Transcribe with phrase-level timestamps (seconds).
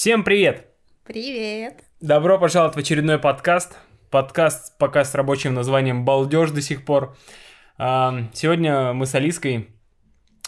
[0.00, 0.64] Всем привет!
[1.04, 1.82] Привет!
[2.00, 3.76] Добро пожаловать в очередной подкаст.
[4.10, 7.16] Подкаст пока с рабочим названием «Балдеж» до сих пор.
[7.78, 9.70] А, Сегодня мы с Алиской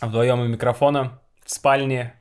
[0.00, 2.14] вдвоем у микрофона в спальне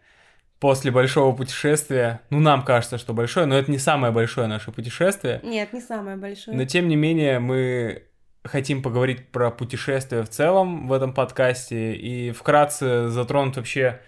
[0.60, 2.22] после большого путешествия.
[2.32, 5.40] Ну, нам кажется, что большое, но это не самое большое наше путешествие.
[5.44, 6.58] Нет, не самое большое.
[6.58, 8.08] Но тем не менее мы
[8.44, 14.02] хотим поговорить про путешествия в целом в этом подкасте и вкратце затронуть вообще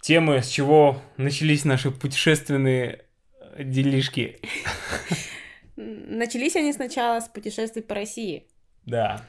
[0.00, 3.04] темы, с чего начались наши путешественные
[3.58, 4.40] делишки.
[5.76, 8.46] Начались они сначала с путешествий по России.
[8.84, 9.22] Да.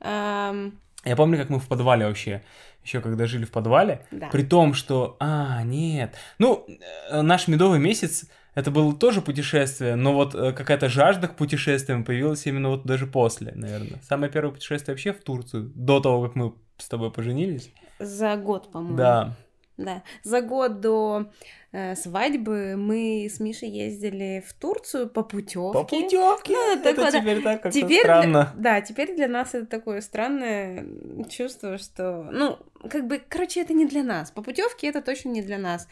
[0.00, 2.42] Ам, Я помню, как мы в подвале вообще,
[2.84, 4.28] еще когда жили в подвале, да.
[4.28, 6.66] при том, что, а, нет, ну,
[7.10, 12.04] э, наш медовый месяц, это было тоже путешествие, но вот э, какая-то жажда к путешествиям
[12.04, 14.00] появилась именно вот даже после, наверное.
[14.02, 17.70] Самое первое путешествие вообще в Турцию, до того, как мы с тобой поженились.
[17.98, 18.96] За год, по-моему.
[18.98, 19.36] Да,
[19.76, 20.02] Да.
[20.22, 21.30] За год до
[21.72, 25.78] э, свадьбы мы с Мишей ездили в Турцию по путевке.
[25.78, 26.52] по путевке.
[26.52, 27.20] Ну, это такое, да.
[27.20, 28.52] теперь так как-то Теперь странно.
[28.54, 30.86] Для, да, теперь для нас это такое странное
[31.28, 34.30] чувство, что, ну, как бы, короче, это не для нас.
[34.30, 35.88] По путевке это точно не для нас.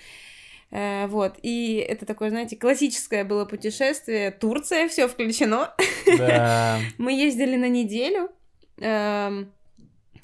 [0.70, 4.30] Э, вот, и это такое, знаете, классическое было путешествие.
[4.30, 5.74] Турция, все включено.
[6.18, 8.30] Да, Мы ездили на неделю
[8.78, 9.52] эм,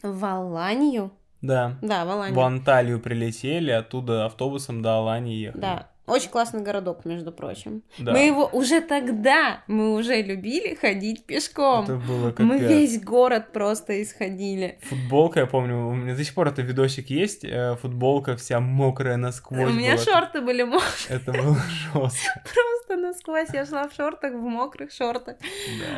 [0.03, 1.13] в Аланию.
[1.43, 1.77] Да.
[1.83, 2.35] Да, в Аланию.
[2.35, 5.61] В Анталию прилетели, оттуда автобусом до Алании ехали.
[5.61, 7.83] Да, очень классный городок, между прочим.
[7.99, 8.11] Да.
[8.13, 11.85] Мы его уже тогда, мы уже любили ходить пешком.
[11.85, 12.47] Это было капец.
[12.47, 14.79] Мы весь город просто исходили.
[14.83, 19.17] Футболка, я помню, у меня до сих пор это видосик есть, э, футболка вся мокрая
[19.17, 20.05] насквозь У меня была.
[20.05, 22.43] шорты были мокрые, Это было жестко.
[22.43, 23.49] просто насквозь.
[23.55, 25.37] Я шла в шортах, в мокрых шортах.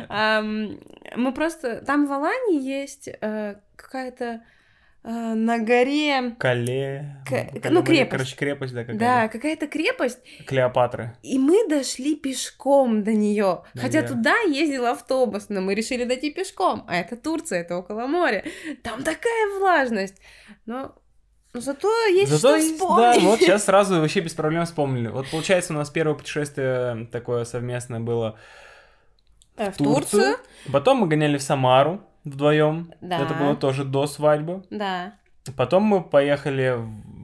[0.09, 0.43] Да.
[0.43, 1.83] Мы просто...
[1.85, 4.41] Там в Алании есть э, какая-то
[5.03, 6.35] на горе...
[6.39, 7.17] Кале.
[7.25, 8.11] К- Кале- ну, крепость.
[8.11, 8.99] Короче, крепость, да, какая-то.
[8.99, 11.17] Да, какая-то крепость, Клеопатры.
[11.23, 13.63] и мы дошли пешком до нее.
[13.75, 14.09] Хотя Наверх.
[14.11, 16.85] туда ездил автобус, но мы решили дойти пешком.
[16.87, 18.45] А это Турция, это около моря.
[18.81, 20.21] Там такая влажность.
[20.65, 20.95] Но,
[21.53, 23.21] но зато есть Зато что есть- вспомнить.
[23.21, 25.09] Да, вот сейчас сразу вообще без проблем вспомнили.
[25.09, 28.39] Вот получается у нас первое путешествие такое совместное было
[29.57, 30.21] Э, в Турцию.
[30.21, 30.37] Турцию.
[30.71, 32.93] Потом мы гоняли в Самару вдвоем.
[33.01, 33.19] Да.
[33.19, 34.63] Это было тоже до свадьбы.
[34.69, 35.13] Да.
[35.57, 36.79] Потом мы поехали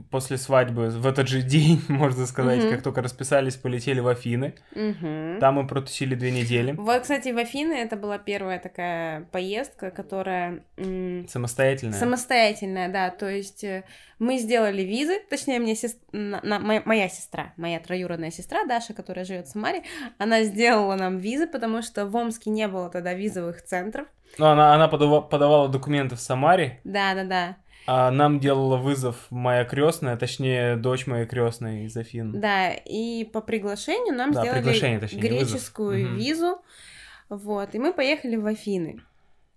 [0.09, 2.69] после свадьбы, в этот же день, можно сказать, Мгм.
[2.71, 4.55] как только расписались, полетели в Афины.
[4.75, 5.37] Мгм.
[5.39, 6.71] Там мы протусили две недели.
[6.73, 11.93] Вот, кстати, в Афины это была первая такая поездка, которая м, Самостоятельно.
[11.93, 13.09] самостоятельная, да.
[13.09, 13.83] То есть э,
[14.19, 18.93] мы сделали визы, точнее, мне сес- на- на- моя, моя сестра, моя троюродная сестра Даша,
[18.93, 19.83] которая живет в Самаре,
[20.17, 24.07] она сделала нам визы, потому что в Омске не было тогда визовых центров.
[24.37, 27.57] Ну, она, она подава- подавала документы в Самаре, Да, да, да.
[27.91, 32.39] А нам делала вызов моя крестная, точнее, дочь моей крестной из Афин.
[32.39, 35.49] Да, и по приглашению нам Да, сделали точнее, не вызов.
[35.49, 36.15] греческую Мгм.
[36.15, 36.61] визу.
[37.29, 39.01] Вот, и мы поехали в Афины.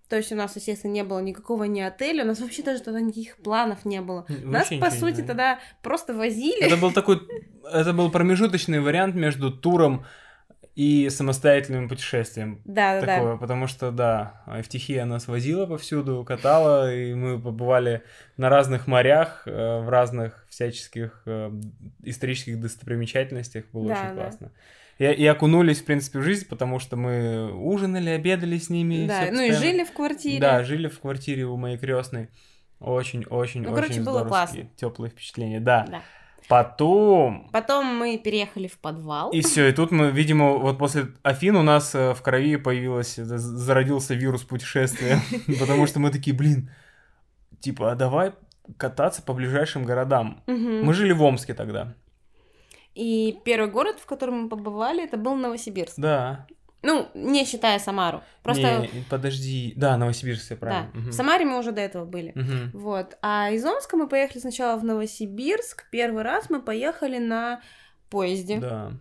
[0.08, 3.02] То есть у нас, естественно, не было никакого ни отеля, у нас вообще даже тогда
[3.02, 4.24] никаких планов не было.
[4.30, 6.62] М, Нас, вообще по сути, тогда просто возили.
[6.64, 7.20] Это был такой,
[7.70, 10.06] это был промежуточный вариант между туром
[10.74, 12.62] и самостоятельным путешествием.
[12.64, 13.16] Да, да, да.
[13.16, 18.02] такое, потому что, да, Евтихия нас возила повсюду, катала, и мы побывали
[18.38, 21.50] на разных морях, э, в разных всяческих э,
[22.02, 24.22] исторических достопримечательностях, было Да, очень да.
[24.22, 24.52] классно.
[24.98, 29.06] И, и окунулись, в принципе, в жизнь, потому что мы ужинали, обедали с ними.
[29.06, 30.40] Да, ну и жили в квартире.
[30.40, 32.28] Да, жили в квартире у моей крестной.
[32.78, 34.68] Очень, очень, Ну, очень короче, было классно.
[34.76, 35.60] теплые впечатления.
[35.60, 35.86] Да.
[35.88, 36.02] Да.
[36.48, 39.30] Потом Потом мы переехали в подвал.
[39.30, 43.18] и все, и тут мы, видимо, вот после Афин у нас э, в крови появилось,
[43.18, 45.20] э, зародился вирус путешествия,
[45.60, 46.70] потому что мы такие, блин,
[47.60, 48.32] типа, а давай
[48.76, 50.42] кататься по ближайшим городам.
[50.46, 51.94] Мы жили в Омске тогда.
[52.94, 55.94] И первый город, в котором мы побывали, это был Новосибирск.
[55.96, 56.46] Да.
[56.82, 58.22] Ну, не считая Самару.
[58.42, 59.72] Просто, Не, подожди.
[59.76, 60.90] Да, Новосибирск, все да, правильно.
[60.94, 61.10] Мгм.
[61.10, 62.32] в Самаре мы уже до этого были.
[62.34, 62.70] Мгм.
[62.74, 63.16] Вот.
[63.22, 65.88] А из Омска мы поехали сначала в Новосибирск.
[65.90, 67.62] Первый раз мы поехали на
[68.10, 68.58] поезде.
[68.58, 68.92] Да.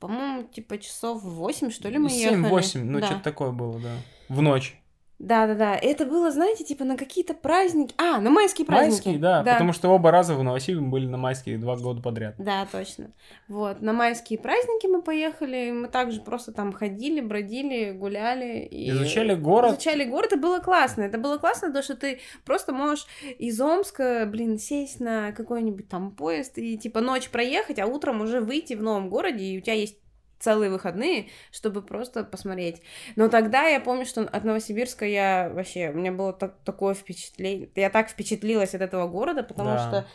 [0.00, 2.44] По-моему, типа часов 8, что ли, мы ехали.
[2.44, 3.06] 7-8, ну да.
[3.06, 3.96] что-то такое было, да.
[4.28, 4.80] В ночь.
[5.18, 5.74] Да, да, да.
[5.74, 7.92] Это было, знаете, типа на какие-то праздники.
[7.98, 9.08] А, на майские праздники.
[9.08, 12.36] Майские, да, потому что оба раза в Новосибирске мы были на майские два года подряд.
[12.38, 13.10] Да, точно.
[13.48, 18.60] Вот, на майские праздники мы поехали, мы также просто там ходили, бродили, гуляли.
[18.60, 18.90] И...
[18.90, 19.72] Изучали город.
[19.72, 21.02] Изучали город, и было классно.
[21.02, 23.06] Это было классно, то, что ты просто можешь
[23.38, 28.40] из Омска, блин, сесть на какой-нибудь там поезд и типа ночь проехать, а утром уже
[28.40, 29.96] выйти в новом городе, и у тебя есть
[30.38, 32.80] целые выходные, чтобы просто посмотреть.
[33.16, 37.68] Но тогда я помню, что от Новосибирска я вообще, у меня было так- такое впечатление,
[37.74, 39.78] я так впечатлилась от этого города, потому Да.
[39.78, 40.06] что,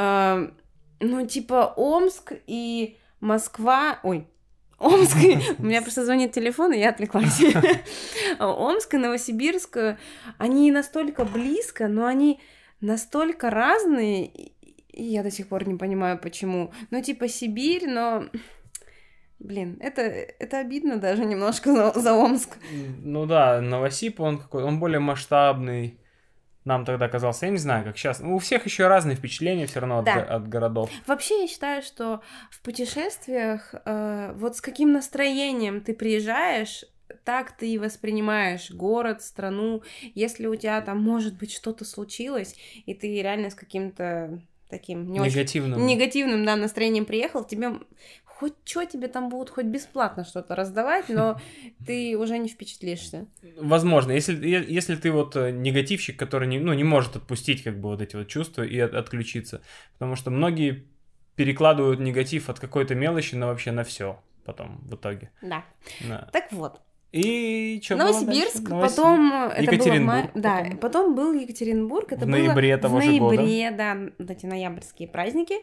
[0.00, 0.50] э,
[1.00, 4.26] ну, типа, Омск и Москва, ой,
[4.78, 5.16] Омск,
[5.58, 7.40] у меня просто звонит телефон, и я отвлеклась.
[8.38, 9.76] Омск и Новосибирск,
[10.38, 12.40] они настолько близко, но они
[12.80, 16.72] настолько разные, и я до сих пор не понимаю, почему.
[16.90, 18.24] Ну, типа Сибирь, но...
[19.40, 22.58] Блин, это, это обидно даже немножко за, за Омск.
[23.02, 25.98] Ну да, Новосиб, он какой, он более масштабный.
[26.66, 28.20] Нам тогда казался, я не знаю, как сейчас.
[28.20, 30.16] Ну, у всех еще разные впечатления все равно Да.
[30.16, 30.90] от, от городов.
[31.06, 32.20] Вообще, я считаю, что
[32.50, 36.84] в путешествиях э, вот с каким настроением ты приезжаешь,
[37.24, 39.82] так ты и воспринимаешь город, страну.
[40.14, 42.54] Если у тебя там, может быть, что-то случилось,
[42.84, 45.86] и ты реально с каким-то таким не очень Негативным.
[45.86, 47.70] негативным да, настроением приехал, тебе
[48.40, 51.38] хоть что тебе там будут, хоть бесплатно что-то раздавать, но
[51.86, 53.26] ты уже не впечатлишься.
[53.58, 57.90] Возможно, если, если ты вот э, негативщик, который не, ну, не может отпустить как бы
[57.90, 59.60] вот эти вот чувства и от- отключиться.
[59.92, 60.86] Потому что многие
[61.36, 65.30] перекладывают негатив от какой-то мелочи на вообще на все потом в итоге.
[65.42, 65.64] Да.
[66.08, 66.28] Да.
[66.32, 66.80] Так вот,
[67.12, 70.78] И что Новосибирск, потом э, это было в Екатеринбург мае- да, потом.
[70.78, 73.36] потом был Екатеринбург, это В было ноябре в того же года.
[73.42, 75.54] ноябре, да, вот эти ноябрьские праздники,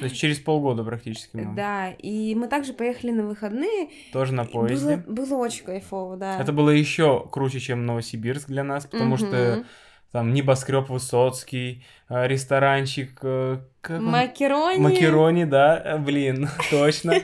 [0.00, 1.54] То есть через полгода практически мы.
[1.54, 4.96] да, и мы также поехали на выходные, Тоже на поезде.
[5.06, 6.40] было, было очень кайфово, да.
[6.40, 9.26] Это было еще круче, чем Новосибирск для нас, потому что
[9.58, 9.66] Мгм.
[10.10, 13.58] там небоскреб Высоцкий, э, ресторанчик, э?
[13.88, 14.78] Макерони.
[14.80, 17.14] Макерони, да, э, блин, точно.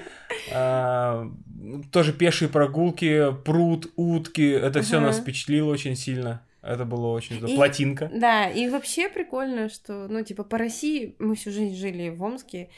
[1.91, 5.07] Тоже пешие прогулки, пруд, утки, это все Ага.
[5.07, 6.43] нас впечатлило очень сильно.
[6.63, 7.53] Это было очень здорово.
[7.55, 8.11] И- Плотинка.
[8.15, 12.69] Да, и вообще прикольно, что, ну, типа, по России мы всю жизнь жили в Омске,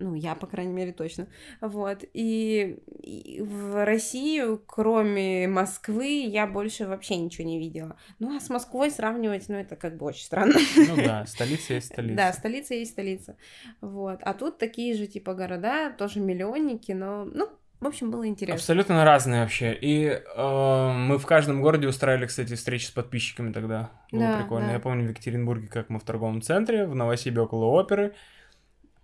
[0.00, 1.26] ну, я, по крайней мере, точно,
[1.60, 7.96] вот, и, и в Россию, кроме Москвы, я больше вообще ничего не видела.
[8.18, 10.54] Ну, а с Москвой сравнивать, ну, это как бы очень странно.
[10.76, 12.16] Ну да, столица есть столица.
[12.16, 13.36] Да, столица есть столица,
[13.82, 17.48] вот, а тут такие же, типа, города, тоже миллионники, но, ну,
[17.80, 18.56] в общем, было интересно.
[18.56, 19.72] Абсолютно разные вообще.
[19.72, 23.90] И э, мы в каждом городе устраивали, кстати, встречи с подписчиками тогда.
[24.10, 24.66] Было Да, прикольно.
[24.68, 24.72] да.
[24.74, 28.14] Я помню в Екатеринбурге, как мы в торговом центре, в Новосибе около оперы,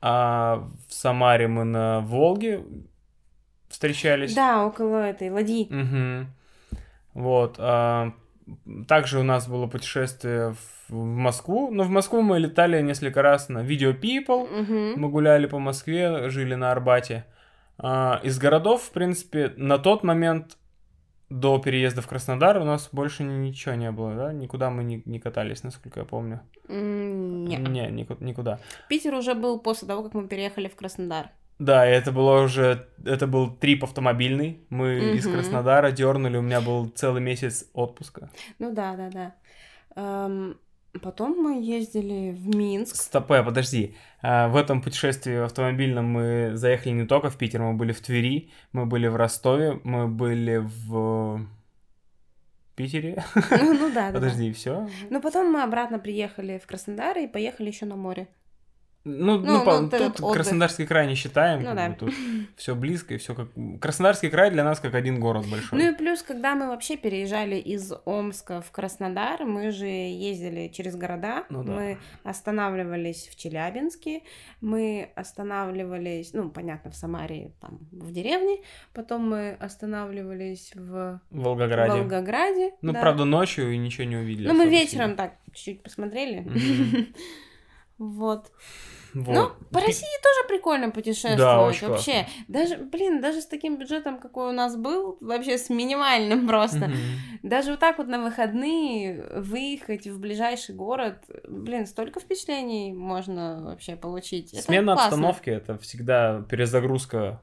[0.00, 2.64] а в Самаре мы на Волге
[3.68, 4.34] встречались.
[4.34, 5.66] Да, около этой ладьи.
[5.70, 6.28] Мгм.
[7.14, 7.56] Вот.
[7.58, 8.12] а,
[8.88, 10.54] также у нас было путешествие
[10.88, 11.70] в, в Москву.
[11.70, 14.48] Но в Москву мы летали несколько раз на Video People.
[14.62, 15.00] Мгм.
[15.00, 17.24] Мы гуляли по Москве, жили на Арбате.
[17.78, 20.56] А, из городов, в принципе, на тот момент
[21.30, 24.32] до переезда в Краснодар у нас больше ничего не было, да?
[24.32, 26.40] Никуда мы не, не катались, насколько я помню.
[26.68, 27.56] М, не.
[27.56, 28.58] Не, нику- никуда.
[28.88, 31.30] Питер уже был после того, как мы переехали в Краснодар.
[31.58, 34.60] Да, это было уже, это был трип автомобильный.
[34.70, 35.36] Мы из Мгм.
[35.36, 38.30] Краснодара дернули, у меня был целый месяц отпуска.
[38.58, 39.34] Ну да, да, да.
[39.96, 40.58] Эм,
[40.98, 42.96] потом мы ездили в Минск.
[42.96, 43.94] Стопе, подожди.
[44.22, 48.50] А, В этом путешествии автомобильном мы заехали не только в Питер, мы были в Твери,
[48.72, 51.46] мы были в Ростове, мы были в
[52.76, 53.24] Питере.
[53.50, 54.12] Ну да, да.
[54.12, 54.12] да.
[54.12, 54.88] Подожди, все.
[55.10, 58.28] Но потом мы обратно приехали в Краснодар и поехали еще на море.
[59.06, 60.32] Ну, Ну, ну, по- ну, вот тут отдых.
[60.32, 61.90] Краснодарский край не считаем, Ну да.
[61.90, 62.14] бы тут
[62.56, 63.48] все близко и все как.
[63.78, 65.78] Краснодарский край для нас как один город большой.
[65.78, 70.96] Ну и плюс, когда мы вообще переезжали из Омска в Краснодар, мы же ездили через
[70.96, 71.72] города, Ну да.
[71.72, 74.22] мы останавливались в Челябинске,
[74.62, 78.58] мы останавливались, ну, понятно, в Самаре, там, в деревне,
[78.94, 81.92] потом мы останавливались в Волгограде.
[82.00, 82.72] Волгограде.
[82.80, 83.00] Ну, да.
[83.00, 84.48] правда, ночью и ничего не увидели.
[84.48, 86.40] Ну, мы вечером так чуть-чуть посмотрели.
[86.40, 87.06] Мгм.
[89.14, 89.34] Вот.
[89.34, 89.68] Ну, Вот.
[89.70, 91.38] по России тоже прикольно путешествовать.
[91.38, 92.26] Да, очень вообще.
[92.48, 96.88] Даже, блин, даже с таким бюджетом, какой у нас был, вообще с минимальным просто.
[96.88, 96.96] Мгм.
[97.42, 101.18] Даже вот так вот на выходные выехать в ближайший город,
[101.48, 104.52] блин, столько впечатлений можно вообще получить.
[104.52, 105.04] Это Смена классно.
[105.06, 107.40] обстановки это всегда перезагрузка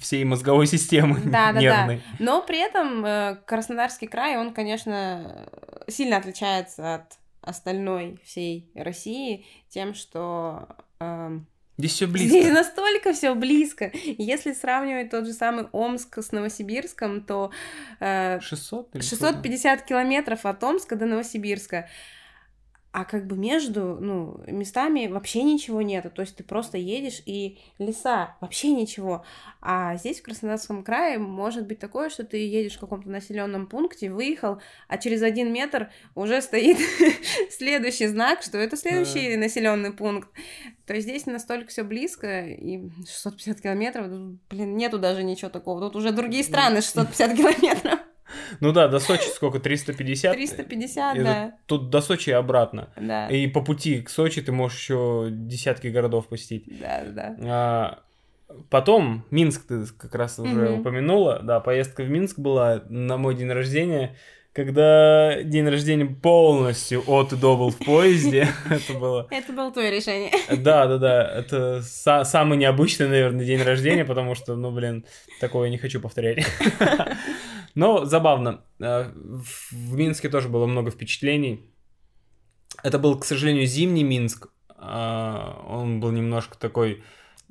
[0.00, 1.60] всей мозговой системы Да, да, да.
[1.60, 2.02] нервной.
[2.18, 5.48] Но при этом э, Краснодарский край, он, конечно,
[5.88, 10.68] сильно отличается от остальной всей России тем, что
[11.00, 11.46] эм,
[11.78, 12.28] Здесь все близко.
[12.28, 13.90] Здесь настолько все близко.
[14.18, 17.50] Если сравнивать тот же самый Омск с Новосибирском, то
[18.00, 21.88] э, 600 или 650 километров от Омска до Новосибирска.
[22.92, 26.10] А как бы между, ну, местами вообще ничего нету.
[26.10, 29.24] То есть ты просто едешь и леса, вообще ничего.
[29.62, 34.10] А здесь, в Краснодарском крае, может быть такое, что ты едешь в каком-то населенном пункте,
[34.10, 36.76] выехал, а через один метр уже стоит
[37.50, 40.28] следующий знак, что это следующий населенный пункт.
[40.84, 44.08] То есть здесь настолько все близко, и 650 километров,
[44.50, 45.80] блин, нету даже ничего такого.
[45.80, 48.00] Тут уже другие страны 650 километров.
[48.60, 49.60] Ну да, до Сочи сколько?
[49.60, 50.32] 350?
[50.32, 51.52] 350, Это да.
[51.66, 52.88] Тут до Сочи и обратно.
[52.96, 53.28] Да.
[53.28, 56.64] И по пути к Сочи ты можешь еще десятки городов посетить.
[56.80, 57.36] Да, да.
[57.40, 57.98] А,
[58.68, 60.80] Потом Минск ты как раз уже Мгм.
[60.80, 61.40] упомянула.
[61.42, 64.14] Да, поездка в Минск была на мой день рождения,
[64.52, 68.48] когда день рождения полностью от и до был в поезде.
[68.70, 69.26] Это было...
[69.30, 70.30] Это было твое решение.
[70.54, 71.32] Да, да, да.
[71.38, 75.06] Это са- самый необычный, наверное, день рождения, потому что, ну, блин,
[75.40, 76.44] такое не хочу повторять.
[77.74, 78.60] Но забавно.
[78.80, 79.10] Э,
[79.70, 81.68] В Минске тоже было много впечатлений.
[82.82, 84.48] Это был, к сожалению, зимний Минск.
[84.76, 87.02] А, Он был немножко такой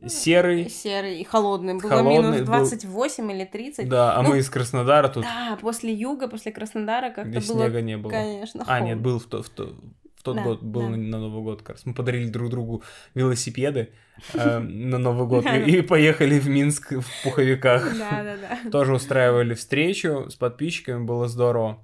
[0.07, 0.69] серый.
[0.69, 1.75] Серый и холодный.
[1.75, 3.87] Было Холодный, минус был- 28 или 30.
[3.87, 7.81] Да, а Ну, мы из Краснодара тут, Да, после юга, после Краснодара как-то было, снега
[7.81, 8.09] не было.
[8.11, 9.03] конечно, А, нет, холодно.
[9.03, 9.75] был в, то- в то-
[10.21, 10.89] в тот Да, год, был да.
[10.89, 11.85] на, Новый год как раз.
[11.85, 12.83] Мы подарили друг другу
[13.15, 13.89] велосипеды
[14.33, 17.97] э, на Новый год и, и поехали в Минск в пуховиках.
[17.97, 18.69] Да, да, да.
[18.69, 21.83] Тоже устраивали встречу с подписчиками, было здорово.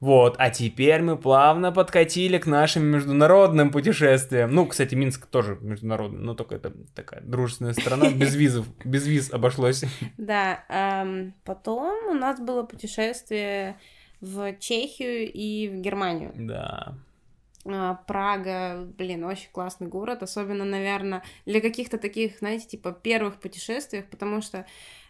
[0.00, 4.54] Вот, а теперь мы плавно подкатили к нашим международным путешествиям.
[4.54, 9.30] Ну, кстати, Минск тоже международный, но только это такая дружественная страна, без визов, без виз
[9.30, 9.84] обошлось.
[10.16, 10.64] Да,
[11.44, 13.76] потом у нас было путешествие
[14.22, 16.32] в Чехию и в Германию.
[16.34, 16.94] Да.
[17.66, 24.06] А, Прага, блин, очень классный город, особенно, наверное, для каких-то таких, знаете, типа первых путешествиях,
[24.06, 24.66] потому что,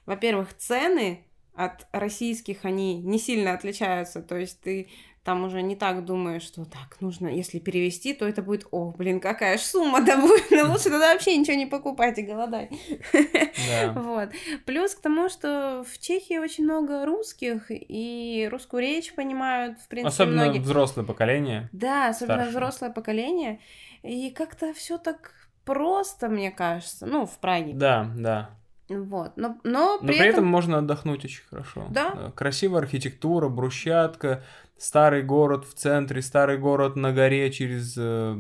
[0.07, 4.89] во-первых, цены от российских, они не сильно отличаются, то есть ты
[5.23, 9.21] там уже не так думаешь, что так, нужно, если перевести, то это будет, о, блин,
[9.21, 12.71] какая ж сумма-то будет, ну лучше тогда вообще ничего не покупать и голодать.
[13.13, 13.93] Да.
[14.01, 14.31] Вот.
[14.65, 20.09] Плюс к тому, что в Чехии очень много русских, и русскую речь понимают, в принципе,
[20.23, 20.61] Особенно многие.
[20.61, 21.69] взрослое поколение.
[21.73, 22.51] Да, особенно старшее.
[22.51, 23.61] взрослое поколение.
[24.03, 25.33] И как-то все так
[25.65, 27.05] просто, мне кажется.
[27.07, 27.73] Ну, в Праге.
[27.75, 28.51] Да, да.
[28.89, 29.37] Вот.
[29.37, 30.47] Но, но Но при, при этом этом...
[30.47, 31.87] можно отдохнуть очень хорошо.
[31.91, 32.13] Да.
[32.17, 34.43] Э, Красивая архитектура, брусчатка,
[34.81, 38.35] старый город в центре, старый город на горе через э,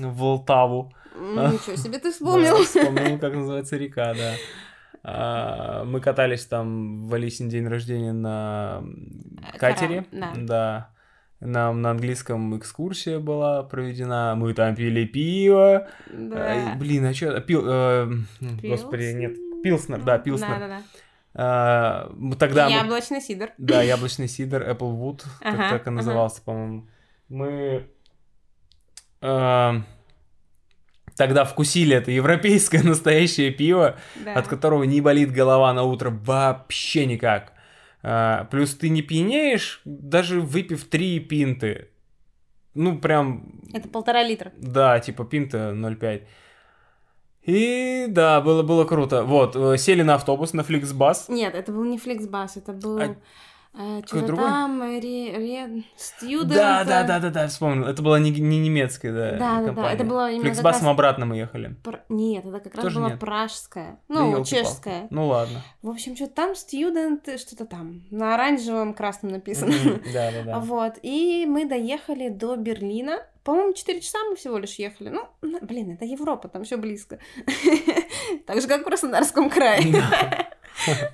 [0.00, 0.92] Волтаву.
[1.16, 2.56] Ничего себе ты Да, вспомнил.
[2.64, 4.34] вспомнил, как называется река, да.
[5.06, 8.82] А, Мы катались там в Алисин день рождения на
[9.52, 10.06] Э, катере.
[10.10, 10.90] корабль, да.
[11.40, 14.34] Нам на английском экскурсия была проведена.
[14.36, 15.88] Мы там пили пиво.
[16.10, 16.36] Да.
[16.36, 17.38] Ай, Блин, а что?
[17.40, 17.62] Пил...
[17.66, 18.10] э,
[18.62, 19.36] Господи, нет.
[19.62, 20.48] Пилснер, да, Пилснер.
[20.48, 20.82] Да, да, да.
[21.36, 23.50] А, мы Тогда мы- Яблочный сидр.
[23.58, 25.90] Да, яблочный сидр, Applewood, как Ага, так и ага.
[25.90, 26.86] назывался, по-моему.
[27.28, 27.88] Мы
[29.20, 29.82] а,
[31.16, 34.34] тогда вкусили это европейское настоящее пиво, Да.
[34.34, 37.52] от которого не болит голова на утро вообще никак.
[38.02, 41.88] А, плюс ты не пьянеешь, даже выпив три пинты.
[42.74, 44.52] Ну, прям, Это полтора литра.
[44.56, 46.26] да, типа пинта 0,5.
[47.46, 49.22] И да, было, было круто.
[49.24, 51.24] Вот, э, сели на автобус, на Flixbus.
[51.28, 53.00] Нет, это был не Фликсбас, это был...
[53.76, 54.44] А что-то другой?
[54.44, 55.82] там, ре, ре,
[56.44, 57.88] Да, да, э, да, да, да, вспомнил.
[57.88, 59.94] Это была не, не немецкая, да, Да, да, да, компания.
[59.94, 61.74] это была именно как Фликсбасом раз- обратно мы ехали.
[61.82, 63.18] Пр- Нет, это как раз Тоже была нет.
[63.18, 63.98] пражская.
[64.08, 64.48] Да Ну, ёлки-палки.
[64.50, 65.06] чешская.
[65.10, 65.60] Ну ладно.
[65.82, 69.72] В общем, что там студент, что-то там, на оранжевом красном написано.
[70.12, 70.58] Да, да, да.
[70.60, 73.18] Вот, и мы доехали до Берлина.
[73.44, 75.10] По-моему, 4 часа мы всего лишь ехали.
[75.10, 75.28] Ну,
[75.60, 77.18] блин, это Европа, там все близко.
[78.46, 80.02] Так же, как в Краснодарском крае.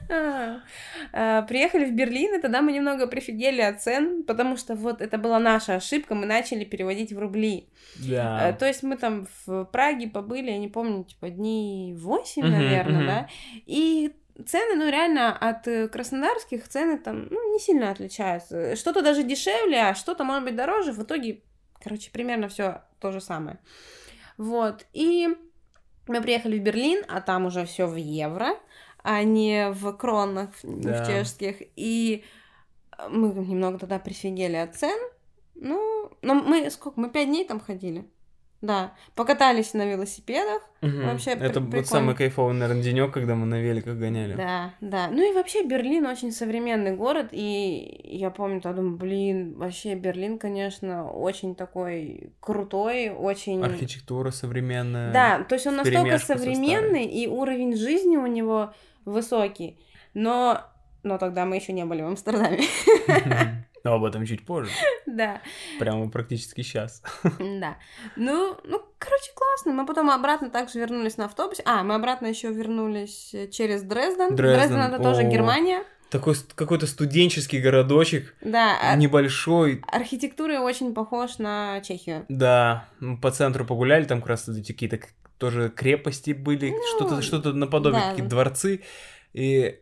[0.09, 0.61] А,
[1.13, 5.19] а, Приехали в Берлин, и тогда мы немного прифигели от цен, потому что вот это
[5.19, 7.69] была наша ошибка, мы начали переводить в рубли.
[7.97, 8.53] Да.
[8.59, 13.07] То есть мы там в Праге побыли, я не помню, типа дней 8, Мгм, наверное,
[13.07, 13.29] да.
[13.67, 14.13] И
[14.47, 18.77] цены, ну, реально от э, краснодарских цены там, ну, не сильно отличаются.
[18.77, 20.93] Что-то даже дешевле, а что-то, может быть, дороже.
[20.93, 21.41] В итоге,
[21.83, 23.59] короче, примерно все то же самое.
[24.37, 24.87] Вот.
[24.93, 25.29] И
[26.07, 28.57] мы приехали в Берлин, а там уже все в евро,
[29.03, 31.03] а не в кронах, Да.
[31.03, 31.57] в чешских.
[31.77, 32.25] И
[33.09, 34.99] мы немного тогда прифигели от цен.
[35.55, 37.01] Ну, но мы сколько?
[37.01, 38.05] Мы пять дней там ходили.
[38.63, 40.63] Да, покатались на велосипедах.
[40.83, 41.07] Мгм.
[41.07, 41.85] вообще Это вот прикольно.
[41.87, 44.35] самый кайфовый, наверное, денек, когда мы на великах гоняли.
[44.35, 45.09] Да, да.
[45.09, 50.39] Ну и вообще Берлин очень современный город, и я помню, я думаю, блин, вообще Берлин,
[50.39, 53.63] конечно, очень такой крутой, очень...
[53.63, 55.13] Архитектура современная.
[55.13, 58.73] Да, то есть он настолько современный, и уровень жизни у него
[59.05, 59.79] высокий,
[60.15, 60.63] но...
[61.03, 62.61] Но тогда мы еще не были в Амстердаме.
[63.85, 64.71] Но об этом чуть позже.
[65.07, 65.41] Да,
[65.79, 67.03] Прямо практически сейчас.
[67.39, 67.77] да.
[68.17, 69.73] Ну, ну, короче, классно.
[69.73, 71.63] Мы потом обратно также вернулись на автобусе.
[71.67, 74.37] А, мы обратно еще вернулись э, через Дрезден.
[74.37, 75.25] Дрезден, это тоже.
[75.25, 75.83] Германия.
[76.11, 79.83] Такой какой-то студенческий городочек, Да, а- небольшой.
[79.91, 82.25] архитектурой очень похож на Чехию.
[82.29, 84.99] Да, мы по центру погуляли, там как раз какие-то
[85.39, 88.11] тоже крепости были, Ну, что-то что наподобие да.
[88.11, 88.83] какие-то дворцы.
[89.33, 89.79] И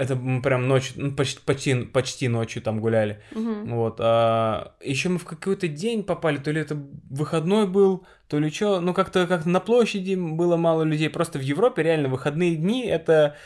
[0.00, 3.20] Это мы прям ночью, ну, почти, почти, почти ночью там гуляли.
[3.32, 3.74] Мгм.
[3.74, 3.96] Вот.
[4.00, 8.80] А еще мы в какой-то день попали, то ли это выходной был, то ли что.
[8.80, 11.10] Ну, как-то как на площади было мало людей.
[11.10, 13.36] Просто в Европе реально выходные дни это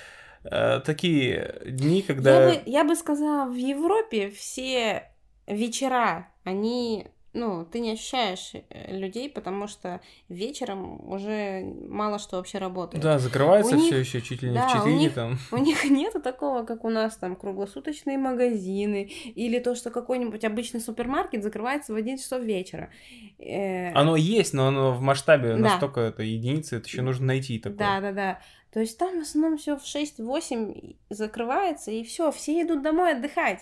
[0.45, 2.45] э, такие дни, когда.
[2.45, 5.11] Я бы, я бы сказала, в Европе все
[5.49, 12.59] вечера, они, ну, ты не ощущаешь э, людей, потому что вечером уже мало что вообще
[12.59, 13.03] работает.
[13.03, 15.39] Да, закрывается У все них- еще чуть ли не да, в у 4 них- там.
[15.53, 20.81] У них нету такого, как у нас там круглосуточные магазины или то, что какой-нибудь обычный
[20.81, 22.91] супермаркет закрывается в 11 часов вечера.
[23.39, 25.57] Э, Оно есть, но оно в масштабе Да.
[25.57, 27.79] настолько это единицы, это еще нужно найти такое.
[27.79, 28.41] Да, да, да.
[28.73, 33.61] То есть там в основном все в 6-8 закрывается, и все, все идут домой отдыхать.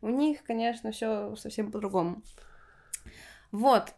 [0.00, 2.22] У них, конечно, все совсем по-другому.
[3.52, 3.94] Вот.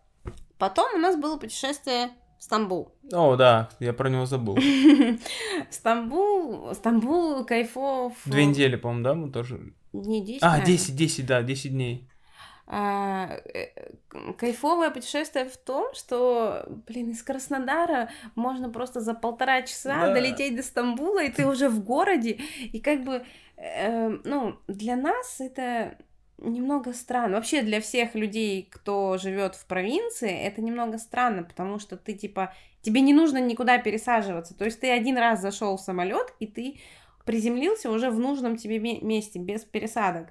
[0.58, 2.92] Потом у нас было путешествие в Стамбул.
[3.12, 4.58] О, да, я про него забыл.
[5.70, 8.12] Стамбул, Стамбул, кайфов.
[8.24, 9.72] Две недели, по-моему, да, мы тоже.
[9.92, 10.66] Не 10, А, наверное.
[10.66, 12.08] 10, 10, да, 10 дней.
[12.66, 13.92] А, э,
[14.38, 20.14] кайфовое путешествие в том, что, блин, из Краснодара можно просто за полтора часа Да.
[20.14, 22.40] долететь до Стамбула, и ты уже в городе,
[22.72, 23.24] и как бы,
[23.56, 25.98] э, ну, для нас это
[26.38, 27.36] немного странно.
[27.36, 32.54] Вообще для всех людей, кто живет в провинции, это немного странно, потому что ты типа
[32.82, 34.54] тебе не нужно никуда пересаживаться.
[34.56, 36.78] То есть ты один раз зашел в самолет и ты
[37.24, 40.28] приземлился уже в нужном тебе ме- месте без пересадок.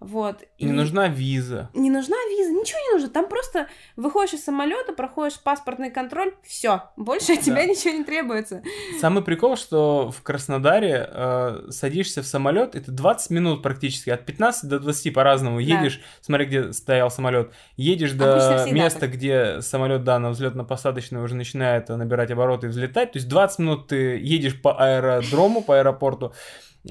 [0.00, 0.40] Вот.
[0.58, 1.68] Не И- нужна виза.
[1.74, 3.08] не нужна виза, ничего не нужно.
[3.10, 7.66] Там просто выходишь из самолета, проходишь паспортный контроль, все, больше от тебя Да.
[7.66, 8.62] ничего не требуется.
[8.98, 14.70] Самый прикол, что в Краснодаре э, садишься в самолет, это 20 минут практически, от 15
[14.70, 15.56] до 20 по-разному.
[15.58, 15.62] Да.
[15.62, 19.12] Едешь, смотри, где стоял самолет, едешь Обычно до места, так.
[19.12, 23.12] где самолет, да, на взлетно-посадочной уже начинает э, набирать обороты и взлетать.
[23.12, 26.32] То есть 20 минут ты едешь по аэродрому, по аэропорту,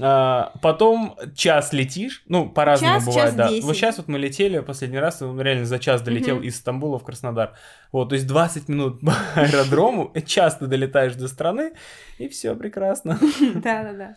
[0.00, 3.48] а, потом час летишь, ну, по-разному Час, бывает, час да.
[3.48, 3.64] десять.
[3.64, 6.44] Вот сейчас вот мы летели последний раз, он реально за час долетел Мгм.
[6.44, 7.54] из Стамбула в Краснодар.
[7.90, 11.72] Вот, то есть 20 минут по аэродрому, час ты долетаешь до страны,
[12.18, 13.18] и все прекрасно.
[13.54, 14.16] Да-да-да.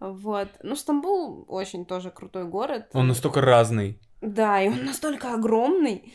[0.00, 0.48] Вот.
[0.62, 2.86] Ну, Стамбул очень тоже крутой город.
[2.94, 3.98] Он настолько разный.
[4.22, 6.14] Да, и он настолько огромный.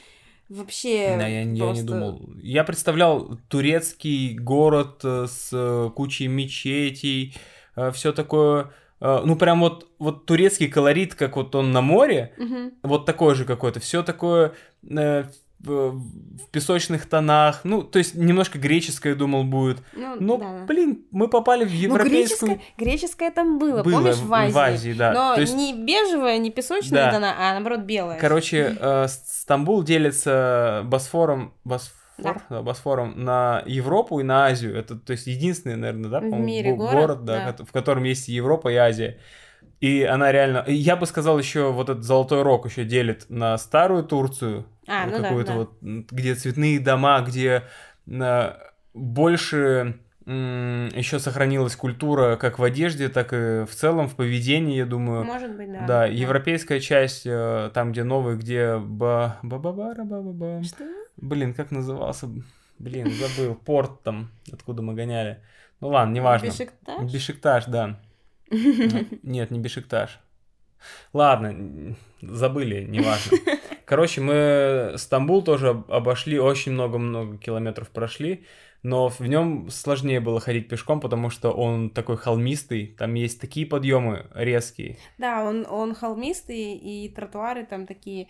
[0.50, 2.28] Вообще Да, я, я не просто- думал.
[2.42, 7.36] Я представлял турецкий город э, с э, кучей мечетей,
[7.94, 8.72] все такое.
[9.02, 12.72] э, Ну, прям вот, вот турецкий колорит, как вот он на море, Мгм.
[12.84, 13.80] вот такой же какой-то.
[13.80, 14.52] Все такое
[14.90, 15.24] э,
[15.60, 17.62] в, в песочных тонах.
[17.66, 19.78] Ну, то есть немножко греческое, думал, будет.
[19.94, 20.66] Ну, Но, да.
[20.66, 22.52] блин, мы попали в Ну, европейскую...
[22.52, 24.94] греческое, греческое там было, Было помнишь, в Азии?
[24.94, 25.12] да.
[25.14, 27.12] Но То есть, не бежевая, не песочная Да.
[27.12, 28.18] тона, а наоборот белая.
[28.20, 31.54] короче, э, Стамбул делится Босфором,
[32.24, 32.56] Босфор, Да.
[32.58, 34.76] да, Босфором на Европу и на Азию.
[34.78, 37.66] Это, то есть, единственный, наверное, да, В мире го- город, да, да.
[37.66, 39.18] в котором есть и Европа, и Азия.
[39.82, 44.04] И она реально, я бы сказал, еще вот этот Золотой Рог еще делит на старую
[44.04, 45.58] Турцию, А, ну да, какую-то да.
[45.58, 47.64] вот, м, где цветные дома, где
[48.08, 48.54] э,
[48.94, 50.00] больше
[50.30, 55.24] еще сохранилась культура как в одежде, так и в целом в поведении, я думаю.
[55.24, 55.86] Может быть, да.
[55.88, 60.64] Да, европейская часть, э, там, где новый, где ба ба ба ба ба ба ба
[60.64, 60.86] Что?
[61.18, 62.30] Блин, как назывался?
[62.78, 63.56] Блин, забыл.
[63.56, 65.42] Порт там, откуда мы гоняли.
[65.82, 66.48] Ну ладно, неважно.
[66.48, 67.12] Бешикташ?
[67.12, 68.00] Бешикташ, да.
[68.52, 70.20] Нет, не Бешикташ.
[71.14, 73.38] Ладно, забыли, неважно.
[73.86, 78.46] Короче, мы Стамбул тоже об- обошли, очень много-много километров прошли,
[78.84, 83.66] но в нем сложнее было ходить пешком, потому что он такой холмистый, там есть такие
[83.66, 84.98] подъемы резкие.
[85.18, 88.28] Да, он, он холмистый, и тротуары там такие,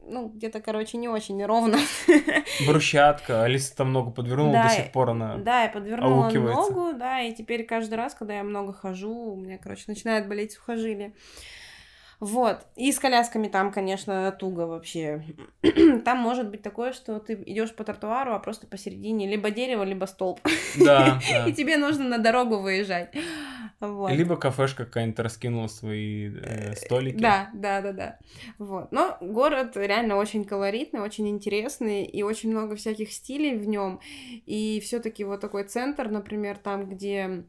[0.00, 1.78] ну, где-то, короче, не очень ровно.
[2.66, 5.36] Брусчатка, Алиса там ногу подвернула, Да, до сих пор она...
[5.38, 9.58] Да, я подвернула ногу, да, и теперь каждый раз, когда я много хожу, у меня,
[9.58, 11.12] короче, начинает болеть сухожилие.
[12.20, 12.66] Вот.
[12.74, 15.24] И с колясками там, конечно, туго вообще.
[16.04, 20.06] Там может быть такое, что ты идешь по тротуару, а просто посередине либо дерево, либо
[20.06, 20.40] столб.
[20.78, 21.46] Да, да.
[21.46, 23.14] И тебе нужно на дорогу выезжать.
[23.80, 24.10] Вот.
[24.10, 27.18] Либо кафешка какая-нибудь раскинула свои э, столики.
[27.18, 28.18] Да, да, да, да.
[28.58, 28.90] Вот.
[28.90, 34.00] Но город реально очень колоритный, очень интересный, и очень много всяких стилей в нем.
[34.46, 37.44] И все-таки вот такой центр, например, там, где.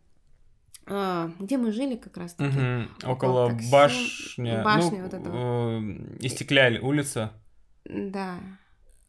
[0.89, 2.49] А, где мы жили как раз таки.
[2.57, 2.89] Мгм.
[3.03, 3.11] Около
[3.45, 4.63] Около такси- башни.
[4.63, 5.79] башни ну, вот этого.
[5.81, 7.31] э, Истекляли улица.
[7.85, 8.35] Да.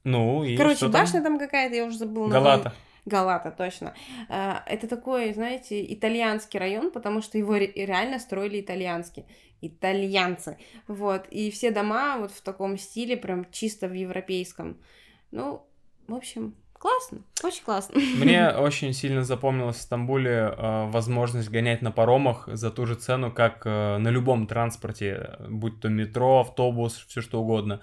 [0.04, 1.02] Ну, и Короче, что там?
[1.02, 2.28] башня там какая-то, я уже забыла.
[2.28, 2.72] Галата.
[3.06, 3.94] Галата, точно.
[4.28, 9.24] А, Это такой, знаете, итальянский район, потому что его ре- реально строили итальянски.
[9.62, 10.56] Итальянцы.
[10.86, 11.26] Вот.
[11.30, 14.78] И все дома вот в таком стиле, прям чисто в европейском.
[15.32, 15.66] Ну,
[16.08, 18.00] в общем, Классно, очень классно.
[18.00, 23.30] Мне очень сильно запомнилась в Стамбуле э, возможность гонять на паромах за ту же цену,
[23.30, 27.82] как э, на любом транспорте, будь то метро, автобус, все что угодно.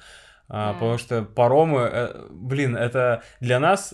[0.49, 0.73] А, Да.
[0.73, 3.93] Потому что паромы, э, блин, это для нас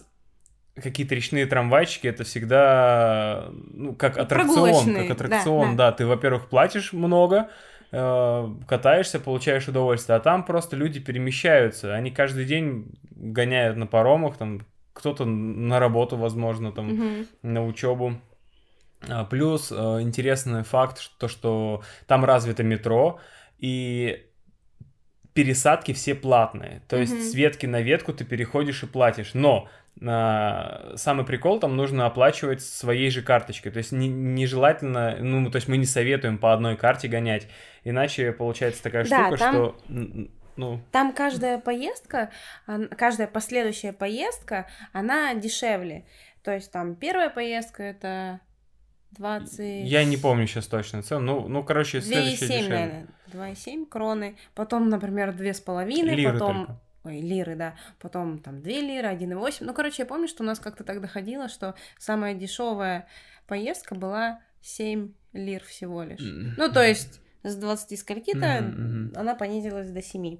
[0.75, 6.47] какие-то речные трамвайчики, это всегда ну, как аттракцион, Прогулочные, как да, аттракцион, да, Ты, во-первых,
[6.47, 7.49] платишь много,
[7.91, 14.37] э, катаешься, получаешь удовольствие, а там просто люди перемещаются, они каждый день гоняют на паромах,
[14.37, 14.61] там
[14.93, 17.27] кто-то на работу, возможно, там Мгм.
[17.41, 18.15] на учебу.
[19.09, 23.19] А, Плюс э, интересный факт, что, что там развито метро,
[23.57, 24.25] и
[25.33, 26.83] пересадки все платные.
[26.87, 27.21] То есть Мгм.
[27.23, 29.33] с ветки на ветку ты переходишь и платишь.
[29.33, 29.67] Но
[30.01, 33.71] а, самый прикол, там нужно оплачивать своей же карточкой.
[33.71, 37.47] То есть не- нежелательно, ну, то есть мы не советуем по одной карте гонять,
[37.83, 39.75] иначе получается такая Да, штука, там- что,
[40.55, 42.31] ну, Там каждая поездка,
[42.97, 46.05] каждая последующая поездка, она дешевле.
[46.43, 48.41] То есть там первая поездка это
[49.11, 49.87] 20...
[49.87, 51.41] я не помню сейчас точно цену.
[51.41, 52.69] Ну, ну короче, следующая 2,7, дешевле.
[52.69, 53.07] наверное.
[53.27, 54.37] 2,7 кроны.
[54.55, 55.85] Потом, например, 2,5.
[55.85, 56.65] Лиры потом...
[56.65, 56.79] только.
[57.05, 57.75] Ой, лиры, да.
[57.99, 59.57] Потом там 2 лиры, 1,8.
[59.61, 63.07] Ну, короче, я помню, что у нас как-то так доходило, что самая дешевая
[63.45, 66.21] поездка была 7 лир всего лишь.
[66.21, 69.13] Ну, то есть с 20 скольки-то мгм.
[69.15, 70.37] она понизилась до 7.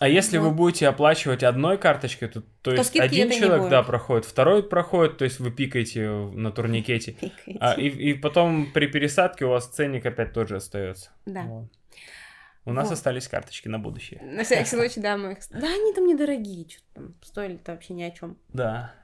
[0.00, 0.56] А если вы Вот.
[0.56, 5.24] будете оплачивать одной карточкой, то, то есть скидки один человек, да, проходит, второй проходит, то
[5.24, 7.16] есть вы пикаете на турникете.
[7.60, 11.10] А, и, и потом при пересадке у вас ценник опять тот же остается.
[11.26, 11.42] Да.
[11.42, 11.68] Вот.
[12.64, 12.94] У нас Вот.
[12.94, 14.22] остались карточки на будущее.
[14.22, 15.38] На всякий случай, да, мы их...
[15.50, 18.38] Да, они там недорогие, что там, стоили-то вообще ни о чем.
[18.48, 18.94] Да.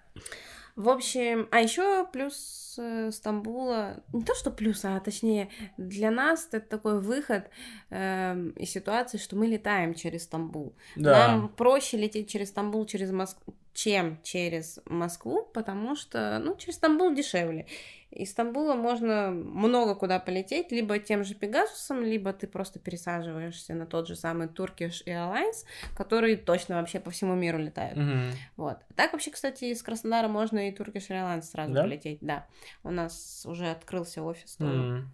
[0.76, 6.48] В общем, а еще плюс э, Стамбула, не то что плюс, а точнее для нас
[6.52, 7.48] это такой выход
[7.88, 10.76] эм, из ситуации, что мы летаем через Стамбул.
[10.94, 11.28] Да.
[11.28, 17.14] Нам проще лететь через Стамбул, через Москву, чем через Москву, потому что, ну, через Стамбул
[17.14, 17.66] дешевле.
[18.10, 23.84] Из Стамбула можно много куда полететь, либо тем же Пегасусом, либо ты просто пересаживаешься на
[23.84, 25.64] тот же самый Turkish Airlines,
[25.96, 27.96] который точно вообще по всему миру летает.
[27.96, 28.30] Мгм.
[28.56, 28.78] Вот.
[28.94, 31.82] Так вообще, кстати, из Краснодара можно и Turkish Airlines сразу Да?
[31.82, 32.18] полететь.
[32.22, 32.46] Да.
[32.84, 34.56] У нас уже открылся офис.
[34.60, 35.12] М.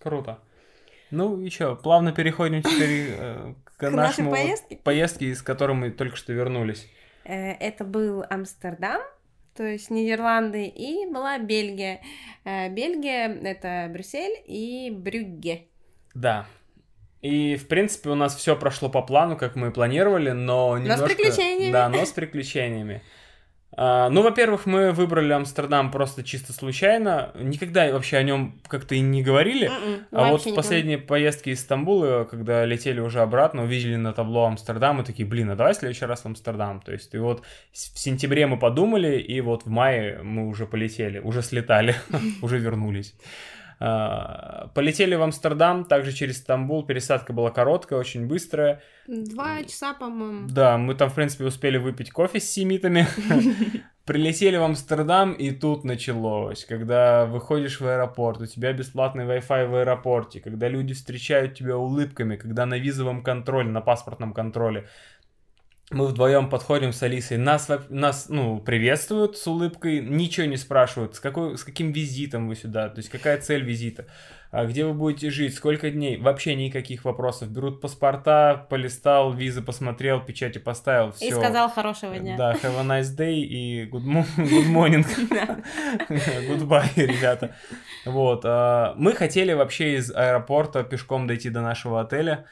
[0.00, 0.40] Круто.
[1.10, 4.76] Ну и что, плавно переходим теперь э, к, К нашей нашему поездке?
[4.78, 6.88] поездке, из которой мы только что вернулись.
[7.24, 9.02] Э, Это был Амстердам,
[9.54, 12.00] то есть Нидерланды, и была Бельгия.
[12.44, 15.66] Э, Бельгия— это Брюссель и Брюгге.
[16.14, 16.46] Да.
[17.20, 20.80] И, в принципе, у нас все прошло по плану, как мы и планировали, но с
[20.80, 21.06] немножко...
[21.06, 21.72] приключениями.
[21.72, 23.02] Да, но с приключениями.
[23.74, 27.32] А, ну, во-первых, мы выбрали Амстердам просто чисто случайно.
[27.34, 29.68] Никогда вообще о нем как-то и не говорили.
[29.68, 34.12] М-м, А вот в не последней поездке из Стамбула, когда летели уже обратно, увидели на
[34.12, 36.82] табло Амстердам и такие, блин, а давай в следующий раз в Амстердам.
[36.82, 41.18] То есть, и вот в сентябре мы подумали, и вот в мае мы уже полетели,
[41.18, 41.94] уже слетали,
[42.42, 43.14] уже вернулись.
[43.84, 48.80] А, Полетели в Амстердам, также через Стамбул, пересадка была короткая, очень быстрая.
[49.08, 50.46] Два часа, по-моему.
[50.48, 53.08] Да, мы там, в принципе, успели выпить кофе с семитами.
[54.04, 56.64] Прилетели в Амстердам, и тут началось.
[56.64, 62.36] Когда выходишь в аэропорт, у тебя бесплатный Wi-Fi в аэропорте, когда люди встречают тебя улыбками,
[62.36, 64.86] когда на визовом контроле, на паспортном контроле.
[65.92, 71.20] Мы вдвоем подходим с Алисой, нас, нас ну, приветствуют с улыбкой, ничего не спрашивают, с,
[71.20, 74.06] какой, с каким визитом вы сюда, то есть какая цель визита,
[74.50, 77.50] а где вы будете жить, сколько дней, вообще никаких вопросов.
[77.50, 81.28] Берут паспорта, полистал, визы посмотрел, печати поставил, все.
[81.28, 82.36] И сказал хорошего дня.
[82.36, 84.04] Да, have a nice day и good,
[84.36, 85.06] good morning.
[86.08, 87.54] Goodbye, ребята.
[88.04, 88.42] Вот.
[88.44, 92.46] а, Мы хотели вообще из аэропорта пешком дойти до нашего отеля.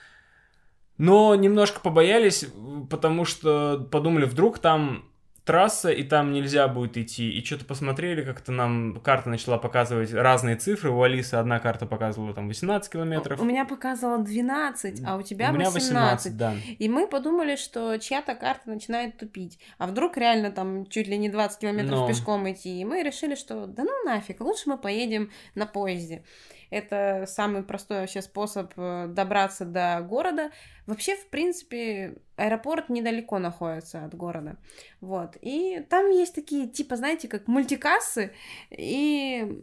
[1.00, 2.44] Но немножко побоялись,
[2.90, 5.06] потому что подумали, вдруг там
[5.46, 7.30] трасса, и там нельзя будет идти.
[7.30, 10.90] И что-то посмотрели, как-то нам карта начала показывать разные цифры.
[10.90, 13.40] У Алисы одна карта показывала там 18 километров.
[13.40, 16.32] У меня показывало 12, а у тебя У меня 18.
[16.32, 16.54] 18, да.
[16.78, 19.58] И мы подумали, что чья-то карта начинает тупить.
[19.78, 22.08] А вдруг реально там чуть ли не 20 километров Но.
[22.08, 22.78] пешком идти.
[22.78, 26.24] И мы решили, что да ну нафиг, лучше мы поедем на поезде.
[26.70, 30.50] Это самый простой вообще способ э, добраться до города.
[30.86, 34.56] Вообще, в принципе, аэропорт недалеко находится от города.
[35.00, 35.36] Вот.
[35.42, 38.32] И там есть такие, типа, знаете, как мультикассы.
[38.70, 39.62] И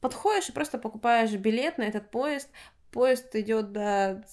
[0.00, 2.48] подходишь и просто покупаешь билет на этот поезд.
[2.92, 4.24] Поезд идет до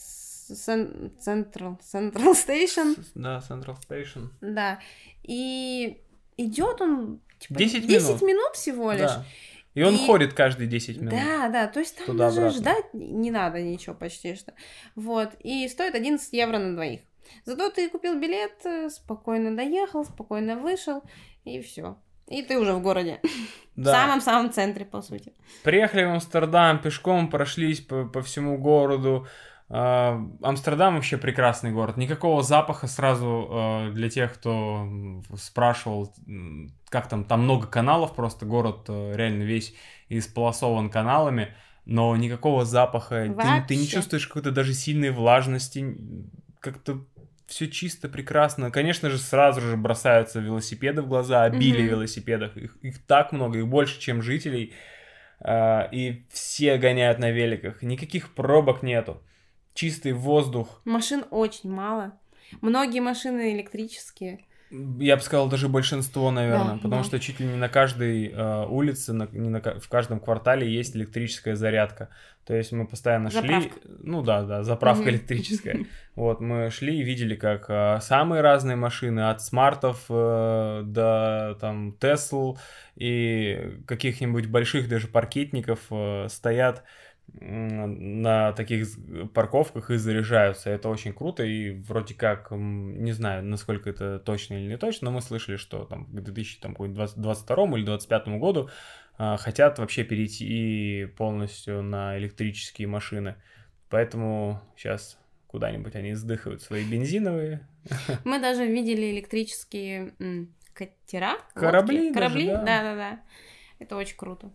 [0.50, 3.04] Central, Central Station.
[3.16, 4.28] Да, Central Station.
[4.42, 4.80] Да.
[5.24, 6.00] И
[6.38, 8.22] идет он типа, 10 10 минут.
[8.22, 9.02] минут всего лишь.
[9.10, 9.26] Да.
[9.74, 11.14] И он И- ходит каждые 10 минут.
[11.14, 14.54] Да, да, то есть там даже ждать не надо ничего почти что.
[14.96, 17.02] Вот, и стоит 11 евро на двоих.
[17.46, 21.04] Зато ты купил билет, э, спокойно доехал, спокойно вышел,
[21.44, 21.98] и все.
[22.28, 23.20] И ты уже в городе.
[23.76, 23.92] Да.
[23.92, 25.34] В самом-самом центре, по сути.
[25.64, 29.26] Приехали в Амстердам, пешком прошлись по, по всему городу.
[29.76, 31.98] А, Амстердам вообще прекрасный город.
[31.98, 34.88] Никакого запаха сразу а, для тех, кто
[35.36, 36.14] спрашивал,
[36.90, 39.74] как там, там много каналов, просто город а, реально весь
[40.10, 41.56] исполосован каналами,
[41.86, 43.36] но никакого запаха.
[43.42, 45.98] Ты, ты не чувствуешь какой-то даже сильной влажности,
[46.60, 47.04] как-то
[47.48, 48.70] все чисто, прекрасно.
[48.70, 51.94] Конечно же, сразу же бросаются велосипеды в глаза, обилие Мгм.
[51.94, 52.56] велосипедов.
[52.58, 54.74] Их, их так много, их больше, чем жителей.
[55.40, 57.82] А, и все гоняют на великах.
[57.82, 59.20] Никаких пробок нету.
[59.74, 60.82] Чистый воздух.
[60.86, 62.14] Машин очень мало.
[62.62, 64.40] Многие машины электрические.
[65.00, 67.04] Я бы сказал, даже большинство, наверное, Да, потому да.
[67.04, 70.96] что чуть ли не на каждой э, улице, на, не на в каждом квартале есть
[70.96, 72.10] электрическая зарядка.
[72.44, 73.80] То есть мы постоянно шли, Заправка.
[74.02, 75.12] ну да, да, заправка Мгм.
[75.12, 75.86] электрическая.
[76.16, 81.94] Вот мы шли и видели, как э, самые разные машины, от смартов э, до там
[81.94, 82.58] Тесл
[82.96, 86.84] и каких-нибудь больших даже паркетников э, стоят
[87.28, 88.88] на таких
[89.34, 90.70] парковках и заряжаются.
[90.70, 95.16] Это очень круто и вроде как, не знаю, насколько это точно или не точно, но
[95.16, 98.70] мы слышали, что там к 2022 или 2025 году
[99.18, 103.36] а, хотят вообще перейти полностью на электрические машины.
[103.90, 107.68] Поэтому сейчас куда-нибудь они сдыхают свои бензиновые.
[108.24, 110.14] Мы даже видели электрические
[110.74, 111.38] катера.
[111.54, 112.64] Корабли Корабли, да.
[112.64, 113.20] да-да-да.
[113.84, 114.50] Это очень круто.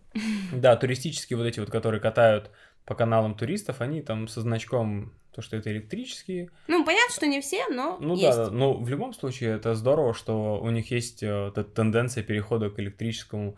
[0.51, 2.49] Да, туристические вот эти вот, которые катают
[2.85, 7.39] по каналам туристов, они там со значком, то, что это электрические, Ну, понятно, что не
[7.39, 8.35] все, но Ну есть.
[8.35, 12.71] да, но в любом случае это здорово, что у них есть э, эта тенденция перехода
[12.71, 13.55] к электрическому,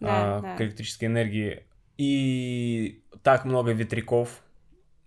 [0.00, 0.56] Да, а, да.
[0.56, 1.64] к электрической энергии.
[1.96, 4.28] И так много ветряков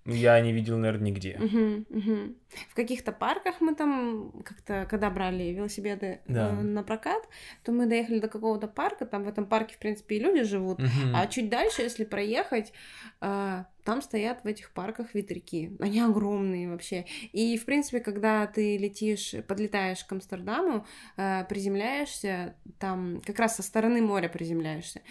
[0.06, 1.38] я не видел, наверное, нигде.
[1.40, 2.36] Мгм, мгм.
[2.70, 6.50] В каких-то парках мы там как-то, когда брали велосипеды Да.
[6.50, 7.28] э, на прокат,
[7.64, 10.80] то мы доехали до какого-то парка, там в этом парке, в принципе, и люди живут.
[10.80, 11.16] Мгм.
[11.16, 12.74] А чуть дальше, если проехать,
[13.22, 15.72] э, там стоят в этих парках ветряки.
[15.80, 17.06] Они огромные вообще.
[17.32, 20.86] И, в принципе, когда ты летишь, подлетаешь к Амстердаму,
[21.18, 25.02] э, приземляешься, там как раз со стороны моря приземляешься,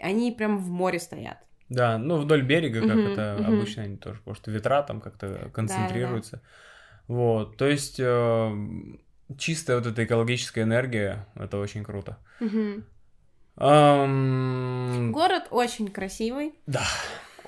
[0.00, 1.38] они прям в море стоят.
[1.68, 3.56] Да, ну вдоль берега, как Мгм, это мгм.
[3.56, 6.40] обычно они тоже, потому что ветра там как-то концентрируются.
[7.08, 8.50] Вот, то есть э,
[9.38, 12.18] чистая вот эта экологическая энергия, это очень круто.
[12.40, 12.84] Мгм.
[13.58, 16.54] Ам, Город очень красивый.
[16.66, 16.84] Да.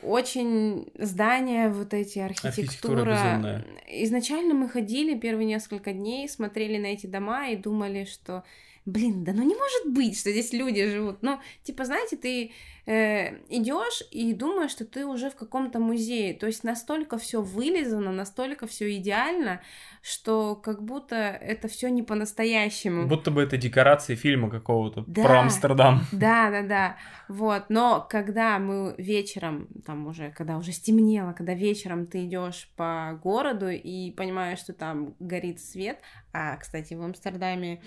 [0.02, 3.04] Очень здания, вот эти Архитектура архитектура.
[3.04, 3.64] безумная.
[3.88, 8.44] Изначально мы ходили первые несколько дней, смотрели на эти дома и думали, что,
[8.86, 11.22] блин, да ну не может быть, что здесь люди живут.
[11.22, 12.52] Ну, типа, знаете, ты
[12.90, 16.32] идешь и думаешь, что ты уже в каком-то музее.
[16.34, 19.60] То есть настолько все вылизано, настолько все идеально,
[20.00, 23.06] что как будто это все не по-настоящему.
[23.06, 25.22] Будто бы это декорации фильма какого-то Да.
[25.22, 26.00] про Амстердам.
[26.12, 26.96] Да, да, да.
[27.28, 27.64] Вот.
[27.68, 33.68] Но когда мы вечером, там уже, когда уже стемнело, когда вечером ты идешь по городу
[33.68, 35.98] и понимаешь, что там горит свет,
[36.32, 37.82] а, кстати, в Амстердаме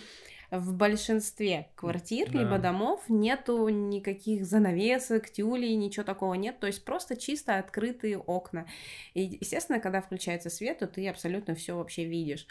[0.51, 2.39] в большинстве квартир Да.
[2.39, 8.67] либо домов нету никаких занавесок, тюлей, ничего такого нет, то есть просто чисто открытые окна.
[9.13, 12.47] И, естественно, когда включается свет, то ты абсолютно все вообще видишь.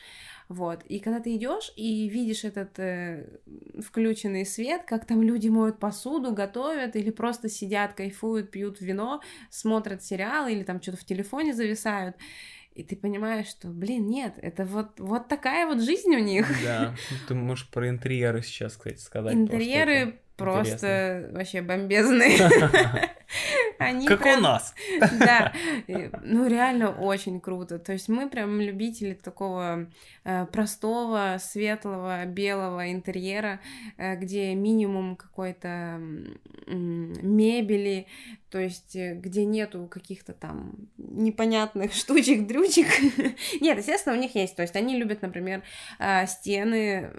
[0.48, 0.82] Вот.
[0.84, 3.38] И когда ты идешь и видишь этот э,
[3.80, 10.02] включенный свет, как там люди моют посуду, готовят или просто сидят, кайфуют, пьют вино, смотрят
[10.02, 12.16] сериалы или там что-то в телефоне зависают,
[12.74, 16.48] и ты понимаешь, что, блин, нет, это вот, вот такая вот жизнь у них.
[16.64, 16.94] Да.
[17.28, 19.32] Ты можешь про интерьеры сейчас, кстати, сказать.
[19.32, 22.38] потому Интерьеры это просто вообще бомбезные.
[23.80, 24.74] Они Как у прям- нас.
[25.18, 25.52] Да,
[26.22, 27.78] ну реально очень круто.
[27.78, 29.86] То есть мы прям любители такого
[30.24, 33.60] э, простого, светлого, белого интерьера,
[33.96, 36.00] э, где минимум какой-то
[36.66, 38.06] мебели,
[38.50, 42.86] то есть э, где нету каких-то там непонятных штучек, дрючек.
[43.60, 44.56] Нет, естественно, у них есть.
[44.56, 45.62] То есть они любят, например,
[46.26, 47.10] стены,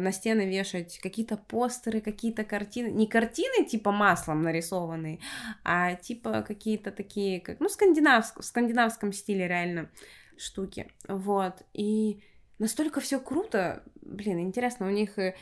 [0.00, 2.88] на стены вешать какие-то постеры, какие-то картины.
[2.88, 5.18] Не картины типа маслом нарисованные,
[5.64, 9.90] а типа какие-то такие, как, ну, скандинавск, в скандинавском стиле реально
[10.36, 10.88] штуки.
[11.08, 11.62] Вот.
[11.74, 12.22] И
[12.58, 13.82] настолько все круто.
[14.02, 15.34] Блин, интересно, у них э,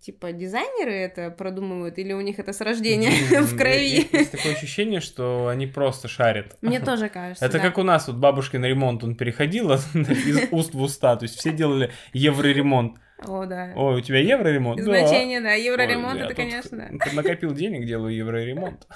[0.00, 3.96] типа дизайнеры это продумывают или у них это с рождения в крови?
[3.96, 6.56] Есть есть такое ощущение, что они просто шарят.
[6.60, 7.44] Мне тоже кажется.
[7.44, 7.64] Это да.
[7.64, 11.52] как у нас, вот бабушкин ремонт, он переходил из уст в уста, то есть все
[11.52, 12.98] делали евроремонт.
[13.26, 13.72] О, да.
[13.74, 14.78] Ой, у тебя евроремонт?
[14.78, 14.84] Да.
[14.84, 17.04] Значение, да, Ой, евроремонт, я это, тут конечно, да.
[17.04, 18.86] х- Накопил денег, делаю евроремонт.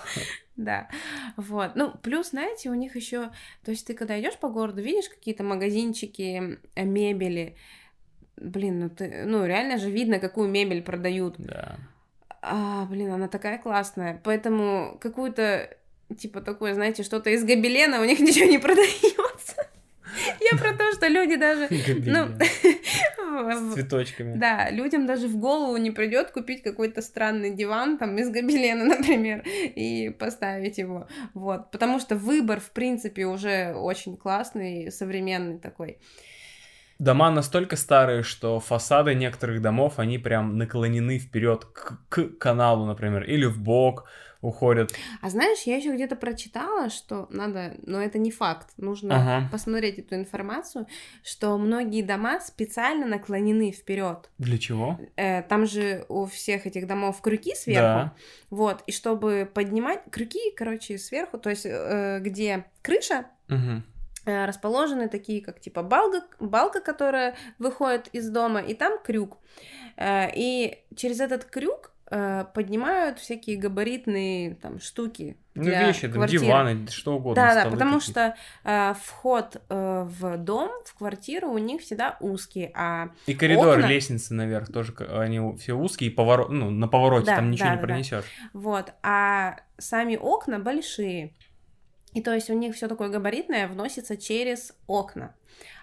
[0.57, 0.89] Да,
[1.37, 1.73] вот.
[1.77, 3.31] Ну, плюс, знаете, у них еще,
[3.65, 7.57] то есть ты когда идешь по городу, видишь какие-то магазинчики э, мебели,
[8.37, 11.37] блин, ну ты, ну реально же видно, какую мебель продают.
[11.39, 11.79] Да.
[12.43, 14.21] А, блин, она такая классная.
[14.25, 15.71] Поэтому какую-то,
[16.19, 19.69] типа такое, знаете, что-то из гобелена у них ничего не продается.
[20.41, 21.69] Я про то, что люди даже...
[22.05, 22.29] Ну,
[23.53, 24.39] С цветочками.
[24.39, 29.43] да, людям даже в голову не придет купить какой-то странный диван, там, из гобелена, например,
[29.47, 31.07] и поставить его.
[31.35, 31.71] Вот.
[31.71, 35.99] Потому что выбор, в принципе, уже очень классный, современный такой.
[37.03, 43.25] Дома настолько старые, что фасады некоторых домов, они прям наклонены вперед к, к каналу, например,
[43.25, 44.05] или в бок
[44.41, 44.95] уходят.
[45.21, 49.49] А знаешь, я еще где-то прочитала, что надо, но это не факт, нужно Ага.
[49.51, 50.87] посмотреть эту информацию,
[51.25, 54.31] что многие дома специально наклонены вперед.
[54.39, 55.01] Для чего?
[55.17, 58.15] Э, там же у всех этих домов крюки сверху, Да.
[58.49, 63.83] вот, и чтобы поднимать крюки, короче, сверху, то есть э, где крыша, Мгм.
[64.25, 69.39] Э, расположены такие, как типа балка, балка, которая выходит из дома, и там крюк.
[69.97, 75.37] Э, И через этот крюк э, поднимают всякие габаритные там штуки.
[75.55, 76.45] Ну, для вещи, там, квартиры.
[76.47, 77.43] диваны, что угодно.
[77.43, 78.35] Да, да, потому какие-то.
[78.65, 83.79] что э, вход э, в дом, в квартиру у них всегда узкий, а И коридор,
[83.79, 87.67] окна- лестницы наверх тоже, они все узкие, и поворот, ну, на повороте Да, там ничего
[87.67, 87.87] да, не да, да.
[87.87, 88.25] пронесешь.
[88.55, 91.35] вот, а сами окна большие.
[92.15, 95.35] И то есть у них все такое габаритное вносится через окна.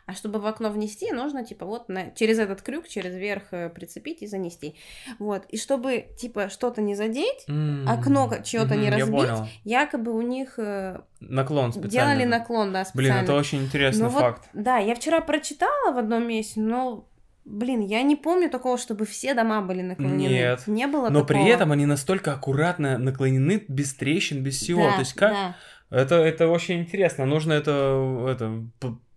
[0.05, 3.69] А чтобы в окно внести, нужно типа вот на, через этот крюк, через верх э,
[3.69, 4.75] прицепить и занести.
[5.19, 5.45] Вот.
[5.49, 9.11] И чтобы типа что-то не задеть, М, Окно ка- чьё-то не я разбить.
[9.15, 9.47] понял.
[9.65, 11.89] якобы у них э, Наклон специально.
[12.15, 13.23] делали наклон, да, Блин, специально.
[13.23, 14.49] это очень интересный Ну вот, факт.
[14.53, 17.07] Да, я вчера прочитала в одном месте, но,
[17.45, 20.27] блин, я не помню такого, чтобы все дома были наклонены.
[20.33, 20.63] Нет.
[20.65, 21.25] Не было Но такого.
[21.43, 24.85] при этом они настолько аккуратно наклонены, без трещин, без всего.
[24.87, 25.33] Да, То есть как...
[25.33, 25.55] да.
[25.89, 27.25] Это, это очень интересно.
[27.25, 28.63] Нужно это, это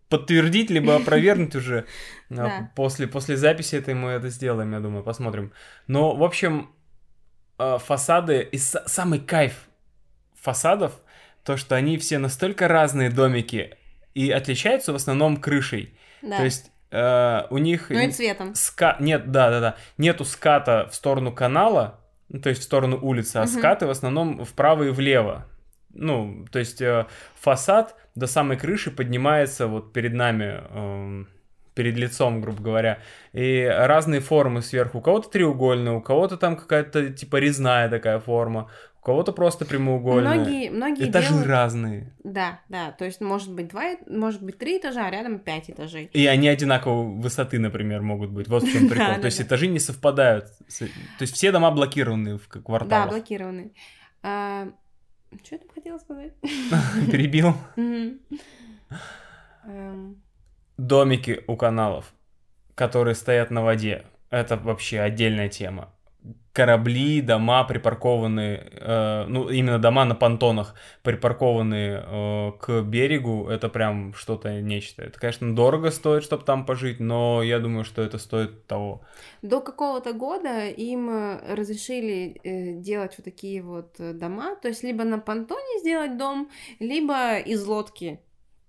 [0.09, 1.87] подтвердить, либо опровергнуть уже.
[2.31, 2.69] А.
[2.75, 5.53] После, после записи этой мы это сделаем, я думаю, посмотрим.
[5.87, 6.71] Но, в общем,
[7.59, 8.49] э, фасады...
[8.53, 9.69] И самый кайф
[10.35, 10.93] фасадов,
[11.45, 13.77] то, что они все настолько разные домики
[14.15, 15.95] и отличаются в основном крышей.
[16.21, 16.39] Да.
[16.39, 17.91] То есть э, у них...
[17.91, 18.55] Ну и цветом.
[18.55, 18.97] ска...
[19.01, 19.77] Нет, да, да, да.
[19.99, 23.49] Нету ската в сторону канала, ну, то есть в сторону улицы, а Мгм.
[23.49, 25.47] скаты в основном вправо и влево.
[25.95, 31.29] Ну, то есть э, фасад до самой крыши поднимается вот перед нами, эм,
[31.75, 32.99] перед лицом, грубо говоря.
[33.33, 34.99] И разные формы сверху.
[34.99, 40.35] У кого-то треугольная, у кого-то там какая-то типа резная такая форма, у кого-то просто прямоугольная.
[40.35, 41.49] Многие, многие Этажи делают...
[41.49, 42.13] разные.
[42.23, 45.71] Да, да, то есть может быть два, э- может быть три этажа, а рядом пять
[45.71, 46.11] этажей.
[46.13, 48.49] И они одинаковой высоты, например, могут быть.
[48.49, 49.17] Вот в чем прикол.
[49.17, 50.47] То есть этажи не совпадают.
[50.79, 50.87] То
[51.21, 53.25] есть все дома блокированы в к- Да, кварталах.
[55.45, 56.33] Что я там хотела сказать?
[57.11, 57.55] Перебил.
[59.65, 60.23] Эм,
[60.77, 62.13] Домики у каналов,
[62.75, 64.05] которые стоят на воде.
[64.31, 65.93] Это вообще отдельная тема.
[66.53, 74.13] Корабли, дома припаркованные, э, ну именно дома на понтонах припаркованные э, к берегу, это прям
[74.13, 75.03] что-то нечто.
[75.03, 79.01] Это, конечно, дорого стоит, чтобы там пожить, но я думаю, что это стоит того.
[79.41, 84.83] До какого-то года им э, разрешили э, делать вот такие вот э, дома, то есть
[84.83, 88.21] либо на понтоне сделать дом, либо из лодки,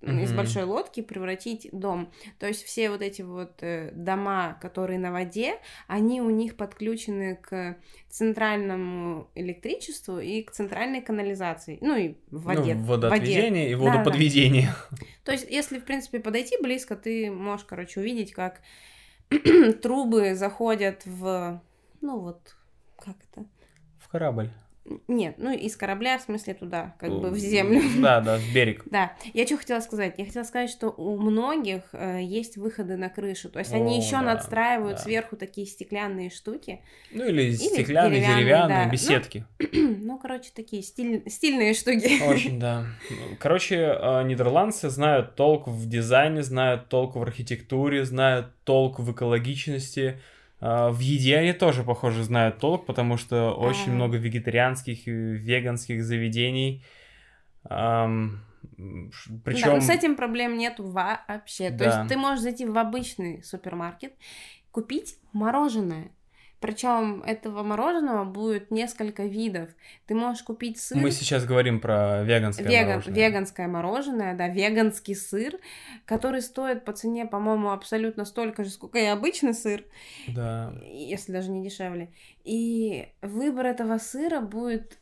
[0.04, 2.12] из большой лодки превратить дом.
[2.40, 5.56] То есть все вот эти вот э, дома, которые на воде,
[5.88, 7.78] они у них подключены к
[8.10, 12.76] центральному электричеству и к центральной канализации, ну и в воде.
[12.76, 13.98] ну, водоотведение и Да-да-да.
[13.98, 14.70] водоподведение.
[15.24, 18.62] То есть, если, в принципе, подойти близко, ты можешь, короче, увидеть, как
[19.82, 21.62] трубы заходят в...
[22.02, 22.56] Ну вот,
[22.98, 23.46] как это?
[24.00, 24.52] В корабль.
[25.08, 27.82] Нет, ну из корабля, в смысле, туда, как бы в землю.
[28.02, 28.84] Да, да, в берег.
[28.86, 30.16] Да, я что хотела сказать?
[30.18, 33.50] Я хотела сказать, что у многих э, есть выходы на крышу.
[33.50, 35.04] То есть они О, еще да, надстраивают да.
[35.04, 36.82] сверху такие стеклянные штуки.
[37.12, 38.92] Ну или стеклянные, деревянные, деревянные, да.
[38.92, 39.46] беседки.
[39.72, 42.22] ну, короче, такие стиль- стильные штуки.
[42.28, 42.86] Очень, да.
[43.40, 50.20] Короче, э, нидерландцы знают толк в дизайне, знают толк в архитектуре, знают толк в экологичности.
[50.64, 53.96] Э, В еде они тоже, похоже, знают толк, потому что очень А.
[53.96, 56.84] много вегетарианских и веганских заведений.
[57.70, 58.10] Да,
[59.44, 59.74] Причем...
[59.74, 61.70] но с этим проблем нету вообще.
[61.72, 61.86] То Да.
[61.86, 64.14] есть ты можешь зайти в обычный супермаркет,
[64.72, 66.12] купить мороженое.
[66.64, 69.70] Причем этого мороженого будет несколько видов.
[70.08, 70.98] Ты можешь купить сыр.
[70.98, 73.16] Мы сейчас говорим про веганское Веган, мороженое.
[73.18, 75.58] веганское мороженое, да, веганский сыр,
[76.06, 79.84] который стоит по цене, по-моему, абсолютно столько же, сколько и обычный сыр,
[80.30, 80.74] Да.
[80.90, 82.14] если даже не дешевле.
[82.46, 85.00] И выбор этого сыра будет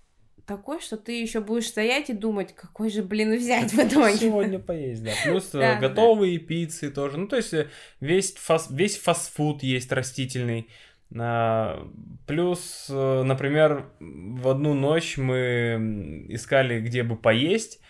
[0.48, 4.18] такой, что ты еще будешь стоять и думать, какой же, блин, взять в итоге.
[4.18, 5.12] Сегодня поесть, да.
[5.24, 5.88] Плюс э, Да, да.
[5.90, 7.18] готовые пиццы тоже.
[7.18, 7.70] Ну, то есть э,
[8.00, 10.68] весь, фас, весь фастфуд есть растительный.
[11.20, 11.88] А,
[12.28, 17.82] Плюс, э, например, в одну ночь мы искали, где бы поесть.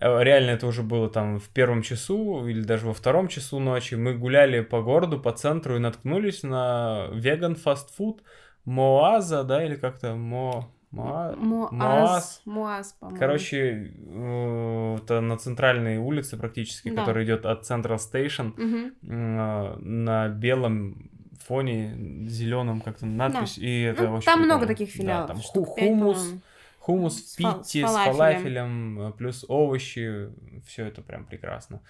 [0.00, 3.96] Э, Реально это уже было там в первом часу или даже во втором часу ночи.
[3.96, 8.22] Мы гуляли по городу, по центру и наткнулись на веган фастфуд
[8.64, 10.72] Моаза, да, или как-то Мо...
[10.92, 12.42] Моа- Моаз.
[12.46, 13.18] Муаз, по-моему.
[13.20, 16.96] Короче, э, это на центральной улице практически, Да.
[17.02, 18.92] которая идет от Central Station, Мгм.
[19.02, 21.10] э, на белом
[21.50, 24.54] фоне, зеленом как-то надпись, и это Ну, очень там прикольно.
[24.54, 25.26] много таких Да, филиалов.
[25.28, 26.40] там штук хумус, по-моему.
[26.78, 28.12] хумус С фа- питти с с фалафелем.
[28.16, 30.28] фалафелем, э, плюс овощи,
[30.66, 31.80] все это прям прекрасно.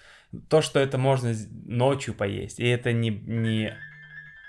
[0.49, 1.33] То, что это можно
[1.65, 3.73] ночью поесть, и это не, не,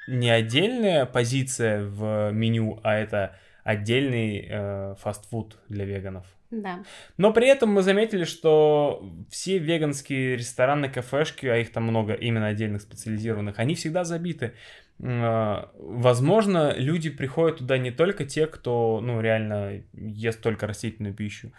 [0.08, 6.26] не отдельная позиция в меню, а это отдельный э, фастфуд для веганов.
[6.50, 6.80] Да.
[7.16, 12.48] Но при этом мы заметили, что все веганские рестораны, кафешки, а их там много именно
[12.48, 14.52] отдельных специализированных, они всегда забиты.
[15.00, 21.52] А, Возможно, люди приходят туда не только те, кто, ну, реально ест только растительную пищу.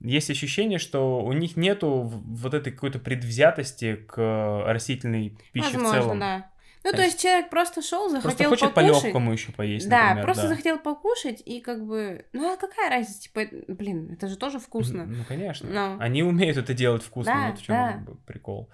[0.00, 5.72] Есть ощущение, что у них нету в- вот этой какой-то предвзятости к растительной пище в
[5.74, 6.18] Возможно, целом.
[6.20, 6.46] да.
[6.82, 9.02] Ну, То есть человек просто шел, захотел Просто хочет покушать.
[9.02, 10.48] по-легкому еще поесть, Да, например, просто да.
[10.48, 15.04] захотел покушать, и как бы, ну а какая разница, типа, блин, это же тоже вкусно.
[15.04, 15.68] Ну, конечно.
[15.68, 15.96] Ну.
[16.02, 18.02] Они умеют это делать вкусно, Да, вот в чем да.
[18.26, 18.70] прикол.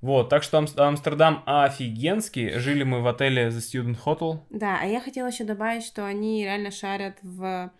[0.00, 2.58] Вот, так что Амс- Амстердам офигенский.
[2.58, 4.40] Жили мы в отеле The Student Hotel.
[4.50, 7.70] Да, а я хотела еще добавить, что они реально шарят в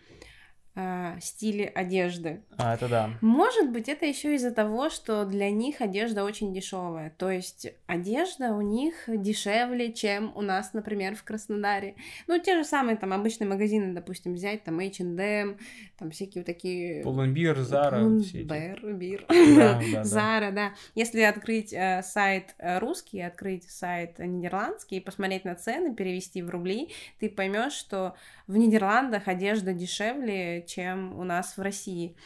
[0.77, 2.43] э, стиле одежды.
[2.59, 3.11] А, это да.
[3.20, 7.11] Может быть, это еще из-за того, что для них одежда очень дешевая.
[7.16, 11.97] То есть одежда у них дешевле, чем у нас, например, в Краснодаре.
[12.29, 15.59] Ну, те же самые там обычные магазины, допустим, взять, там H&M,
[15.99, 17.03] там всякие вот такие...
[17.03, 18.47] Пулленбир, Зара, Пун- все эти.
[18.47, 19.24] Бэр, бир.
[19.29, 20.05] Да, да, да.
[20.05, 20.74] Зара, да.
[20.95, 26.51] Если открыть э, сайт э, русский, открыть сайт нидерландский и посмотреть на цены, перевести в
[26.51, 28.14] рубли, ты поймешь, что
[28.47, 32.16] в Нидерландах одежда дешевле, чем у нас в России.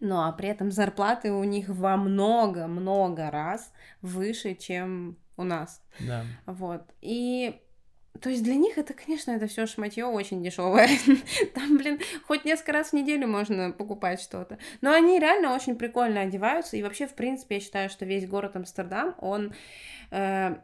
[0.00, 5.82] Ну, а при этом зарплаты у них во много-много раз выше, чем у нас.
[6.00, 6.24] Да.
[6.46, 6.82] Вот.
[7.00, 7.60] И
[8.20, 10.88] то есть для них это, конечно, это все шматье очень дешевое.
[11.54, 14.58] Там, блин, хоть несколько раз в неделю можно покупать что-то.
[14.80, 16.76] Но они реально очень прикольно одеваются.
[16.76, 19.52] И вообще, в принципе, я считаю, что весь город Амстердам, он...
[20.10, 20.56] э,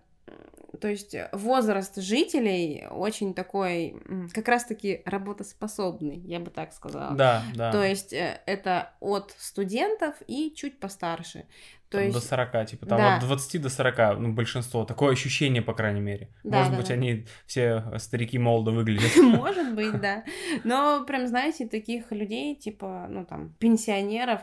[0.81, 3.97] то есть возраст жителей очень такой,
[4.33, 7.14] как раз-таки работоспособный, я бы так сказала.
[7.14, 7.72] Да, да.
[7.72, 11.47] То есть э, это от студентов и чуть постарше.
[11.89, 12.14] То Там есть...
[12.14, 13.16] До 40, типа, там Да.
[13.16, 14.85] от 20 до 40, ну, большинство.
[14.85, 16.29] Такое ощущение, по крайней мере.
[16.43, 16.95] Да, Может да, быть, да.
[16.95, 19.16] они все старики молодо выглядят.
[19.22, 20.25] Может быть, да.
[20.64, 24.41] Но прям, знаете, таких людей, типа, ну там, пенсионеров,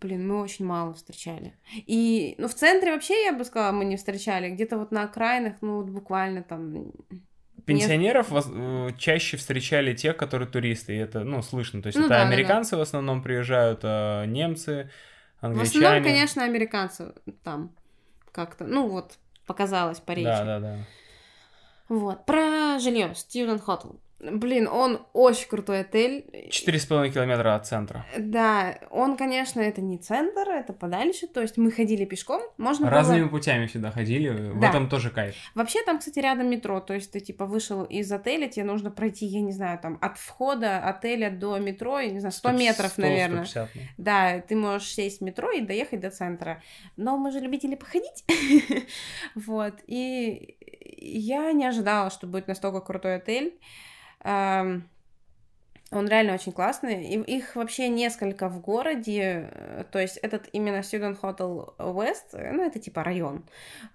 [0.00, 1.54] блин, мы очень мало встречали.
[1.86, 4.50] И, ну, в центре вообще, я бы сказала, мы не встречали.
[4.50, 6.92] Где-то вот на окраинах, ну, вот буквально там...
[7.64, 11.82] Пенсионеров воз- э, чаще встречали те, которые туристы, и это, ну, слышно.
[11.82, 12.28] То есть Ну это да, да, да.
[12.28, 14.90] американцы в основном приезжают, а немцы,
[15.40, 15.78] В англичане.
[15.86, 17.12] основном, конечно, американцы
[17.42, 17.74] там
[18.32, 20.24] как-то, ну, вот, показалось по речи.
[20.24, 20.76] Да, да, да.
[21.88, 22.24] Вот.
[22.26, 23.12] Про жилье.
[23.14, 23.98] Student Hotel.
[24.20, 26.48] Блин, он очень крутой отель.
[26.50, 28.04] Четыре с половиной километра от центра.
[28.18, 32.94] Да, он, конечно, это не центр, это подальше, то есть мы ходили пешком, можно было-
[32.96, 34.70] Разными путями сюда ходили, в Да.
[34.70, 35.36] этом тоже кайф.
[35.54, 39.24] Вообще там, кстати, рядом метро, то есть ты типа вышел из отеля, тебе нужно пройти,
[39.24, 43.02] я не знаю, там от входа отеля до метро, я не знаю, 100 метров, 100,
[43.02, 43.44] наверное.
[43.44, 43.80] 150, ну.
[43.98, 46.60] Да, ты можешь сесть в метро и доехать до центра.
[46.96, 48.24] Но мы же любители походить.
[49.34, 49.74] Вот.
[49.86, 50.56] И
[51.00, 53.58] я не ожидала, что будет настолько крутой отель.
[54.22, 54.88] Ам,
[55.90, 57.02] Он реально очень классный.
[57.04, 59.48] И их вообще несколько в городе.
[59.50, 63.44] э, То есть этот именно Student Hotel West, э, ну это типа район.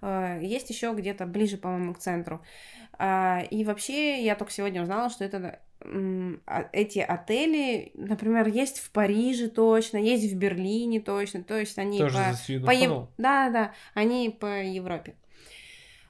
[0.02, 2.40] Э, Есть еще где-то ближе, по-моему, к центру.
[2.98, 5.60] А, И вообще я только сегодня узнала, что это
[6.46, 11.98] а- эти отели, например, есть в Париже точно, есть в Берлине точно, то есть они
[11.98, 12.16] Тоже
[12.60, 15.14] по, по Ев- да, да, они по Европе.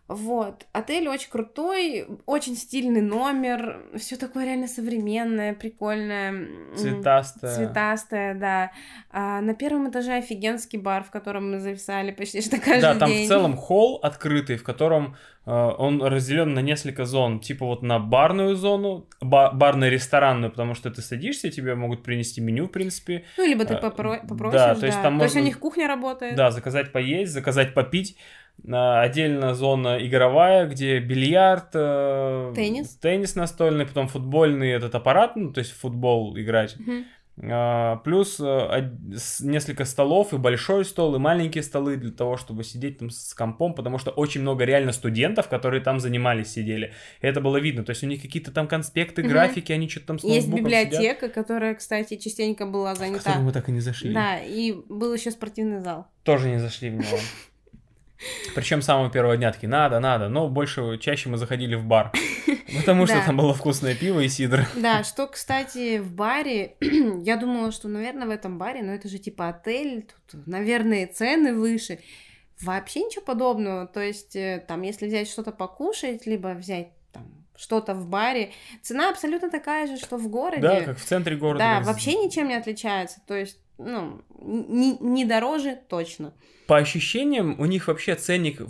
[0.07, 6.29] Вот, отель очень крутой, очень стильный номер, все такое реально современное, прикольное.
[6.31, 7.55] м, Цветастая.
[7.57, 8.71] Цветастая, да.
[9.11, 13.09] А на первом этаже офигенский бар, в котором мы зависали почти что каждый Да, там
[13.09, 13.25] день.
[13.25, 15.17] в целом холл открытый, в котором
[15.53, 17.41] он разделен на несколько зон.
[17.41, 22.67] Типа вот на барную зону, ба- барно-ресторанную, потому что ты садишься, тебе могут принести меню,
[22.67, 23.25] в принципе.
[23.37, 24.87] Ну, либо ты А, попро- да, попросишь, то да.
[24.87, 26.37] есть там То есть у можно- них кухня работает.
[26.37, 28.17] Да, заказать поесть, заказать попить.
[28.71, 32.97] А, Отдельно зона игровая, где бильярд, э, Теннис.
[32.97, 36.77] теннис настольный, потом футбольный этот аппарат, ну, то есть в футбол играть.
[36.79, 37.05] Мгм.
[37.43, 38.91] А, Плюс э,
[39.41, 43.75] несколько столов, и большой стол, и маленькие столы для того, чтобы сидеть там с компом,
[43.75, 46.93] потому что очень много реально студентов, которые там занимались, сидели.
[47.21, 47.83] И это было видно.
[47.85, 49.33] То есть у них какие-то там конспекты, Мгм.
[49.33, 50.93] графики, они что-то там с Есть ноутбуком сидят.
[50.93, 53.19] библиотека, которая, кстати, частенько была В занята.
[53.19, 54.15] которую мы так и не зашли.
[54.15, 56.07] Да, и был еще спортивный зал.
[56.23, 57.19] Тоже не зашли в него.
[58.55, 62.13] Причем с самого первого дня такие, надо, надо, но больше, чаще мы заходили в бар,
[62.77, 64.67] потому что там было вкусное пиво и сидр.
[64.77, 69.19] Да, что, кстати, в баре, я думала, что, наверное, в этом баре, но это же
[69.19, 71.99] типа отель, тут, наверное, цены выше.
[72.61, 73.87] Вообще ничего подобного.
[73.87, 78.53] То есть, э, там, если взять что-то покушать, либо взять там что-то в баре,
[78.83, 80.63] цена абсолютно такая же, что в городе.
[80.63, 81.59] Да, как в центре города.
[81.59, 83.21] Да, вообще ничем не отличается.
[83.27, 86.33] То есть, ну, не, не дороже точно.
[86.67, 88.61] По ощущениям, у них вообще ценник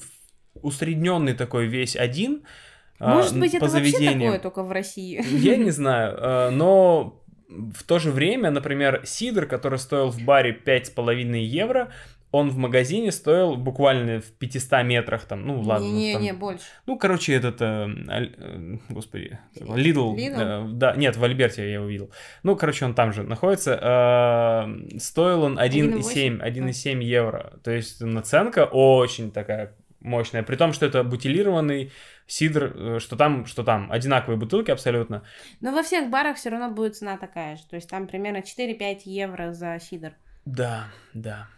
[0.63, 2.45] усредненный такой весь один.
[2.99, 4.21] а, Может быть, по это вообще заведениям.
[4.33, 5.23] такое только в России.
[5.31, 10.53] Я не знаю, э, но в то же время, например, сидр, который стоил в баре
[10.53, 11.93] 5,5 евро,
[12.35, 15.87] он в магазине стоил буквально в 500 метрах, там, ну ладно.
[15.87, 16.65] там- Не-не-не, больше.
[16.87, 20.41] Ну, короче, этот, э, э, господи, Лидл, Lidl?
[20.41, 22.11] э, да, нет, в Альберте я его видел.
[22.43, 23.79] Ну, короче, он там же находится.
[23.81, 27.53] Э, стоил он 1,7, 1,7 евро.
[27.63, 30.43] То есть наценка очень такая мощная.
[30.43, 31.93] При том, что это бутилированный
[32.27, 35.23] сидр, э, что там, что там, одинаковые бутылки абсолютно.
[35.61, 37.63] Но во всех барах все равно будет цена такая же.
[37.71, 40.13] То есть там примерно 4-5 евро за сидр.
[40.45, 41.49] Да, да.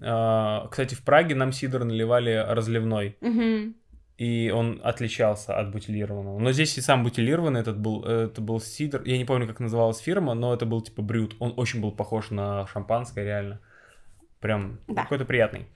[0.00, 3.16] Э, Кстати, в Праге нам сидр наливали разливной.
[3.20, 3.74] Мгм.
[4.18, 6.38] и он отличался от бутилированного.
[6.38, 9.98] Но здесь и сам бутилированный этот был, это был сидр, я не помню, как называлась
[9.98, 11.36] фирма, но это был типа брют.
[11.38, 13.60] Он очень был похож на шампанское, реально.
[14.40, 15.02] Прям Да.
[15.02, 15.66] какой-то приятный.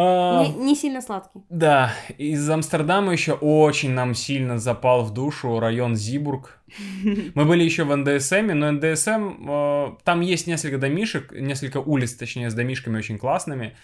[0.00, 1.40] А, Не, не сильно сладкий.
[1.50, 6.62] Да, из Амстердама еще очень нам сильно запал в душу район Зибург.
[7.34, 12.48] Мы были еще в НДСМ, но НДСМ, э, там есть несколько домишек, несколько улиц, точнее,
[12.48, 13.76] с домишками очень классными,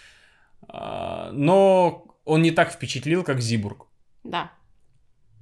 [0.69, 3.89] А, но он не так впечатлил, как Зибург.
[4.23, 4.53] Да.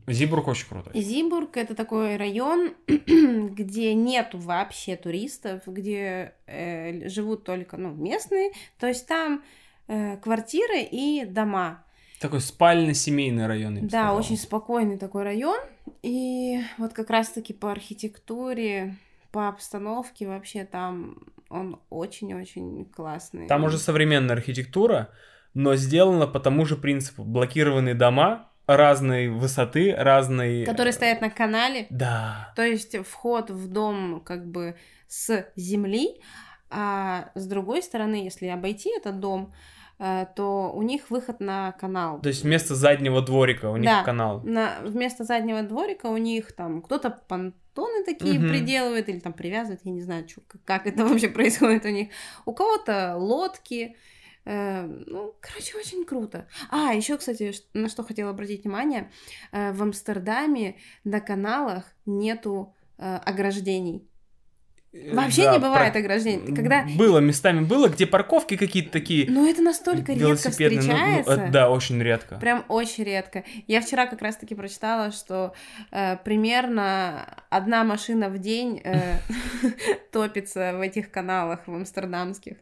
[0.07, 0.99] Зибург очень крутой.
[1.03, 8.53] Зибург это такой район, где нету вообще туристов, где э, живут только ну, местные.
[8.79, 9.43] То есть там
[9.89, 11.85] э, квартиры и дома.
[12.20, 13.76] Такой спально-семейный район.
[13.76, 14.16] я бы Да, сказал.
[14.16, 15.59] очень спокойный такой район.
[16.03, 18.97] И вот как раз-таки по архитектуре,
[19.33, 21.16] по обстановке вообще там
[21.49, 23.47] он очень-очень классный.
[23.47, 25.11] Там уже современная архитектура,
[25.55, 27.24] но сделана по тому же принципу.
[27.24, 30.64] Блокированные дома разной высоты, разной...
[30.64, 31.87] Которые стоят на канале.
[31.91, 32.53] Да.
[32.57, 34.76] То есть вход в дом как бы
[35.09, 36.20] с земли,
[36.73, 39.53] а с другой стороны, если обойти этот дом,
[39.99, 42.20] э, то у них выход на канал.
[42.20, 44.03] То есть вместо заднего дворика у них Да.
[44.03, 44.41] канал.
[44.43, 48.49] На, вместо заднего дворика у них там кто-то понтоны такие Мгм.
[48.49, 52.09] приделывает или там привязывает, я не знаю, чё, как, это вообще происходит у них.
[52.47, 53.95] У кого-то лодки.
[54.45, 56.49] э, ну, короче, очень круто.
[56.68, 59.09] А, еще, кстати, на что хотела обратить внимание,
[59.53, 64.05] э, в Амстердаме на каналах нету э, ограждений.
[64.93, 66.55] Вообще Да, не бывает про- ограждений.
[66.55, 66.84] Когда...
[66.99, 70.82] Было, местами было, где парковки какие-то такие Но это настолько редко велосипедные.
[70.82, 71.32] ну, ну, встречается.
[71.32, 72.36] это да, очень редко.
[72.36, 73.43] Прям очень редко.
[73.66, 75.55] Я вчера как раз-таки прочитала, что
[75.93, 79.16] э, примерно одна машина в день э,
[80.12, 82.59] топится в этих каналах в амстердамских.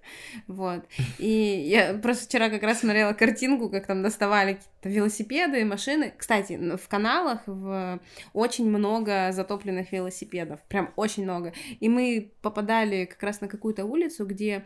[0.47, 0.85] Вот.
[1.19, 6.13] И я просто вчера как раз смотрела картинку, как там доставали какие-то велосипеды, машины.
[6.17, 7.99] Кстати, в каналах в...
[8.35, 10.61] очень много затопленных велосипедов.
[10.69, 11.53] Прям очень много.
[11.81, 14.65] И мы попадали как раз на какую-то улицу, где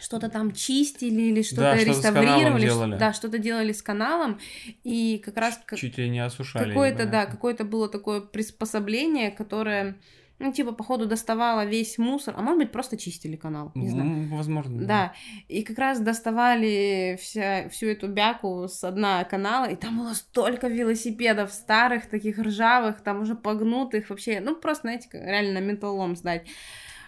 [0.00, 2.90] что-то там чистили или что-то Да, реставрировали, делали.
[2.92, 4.38] что- да, что-то делали с каналом,
[4.84, 6.68] и как раз Чуть ли не осушали.
[6.70, 9.96] какое-то, да, какое-то было такое приспособление, которое,
[10.42, 14.10] ну, типа, походу, доставало весь мусор, а может быть, просто чистили канал, не знаю.
[14.10, 14.82] М, Возможно.
[14.86, 15.12] Да,
[15.48, 20.68] и как раз доставали вся, всю эту бяку с дна канала, и там было столько
[20.68, 26.46] велосипедов старых, таких ржавых, там уже погнутых вообще, ну, просто, знаете, реально на металлолом сдать.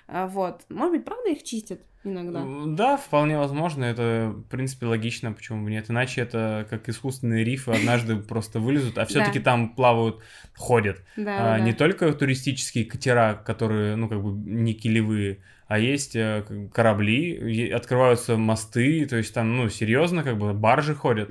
[0.07, 0.65] А, Вот.
[0.69, 2.45] Может быть, правда их чистят иногда?
[2.67, 3.85] Да, вполне возможно.
[3.85, 5.91] Это, в принципе, логично, почему бы нет.
[5.91, 10.21] Иначе это как искусственные рифы однажды просто вылезут, а все-таки там плавают,
[10.55, 11.03] ходят.
[11.17, 11.59] А.
[11.59, 18.37] Не только туристические катера, которые, ну, как бы не килевые, а есть э, корабли, открываются
[18.37, 21.31] мосты, то есть там, ну, серьезно, как бы баржи ходят.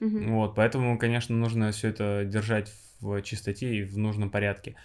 [0.00, 4.76] Вот, поэтому, конечно, нужно все это держать в чистоте и в нужном порядке.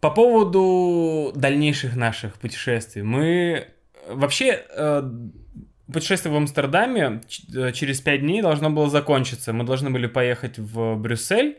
[0.00, 3.02] По поводу дальнейших наших путешествий.
[3.02, 3.68] Мы
[4.08, 5.02] вообще э,
[5.92, 7.20] путешествие в Амстердаме
[7.54, 9.52] э, через пять дней должно было закончиться.
[9.52, 11.58] Мы должны были поехать в Брюссель,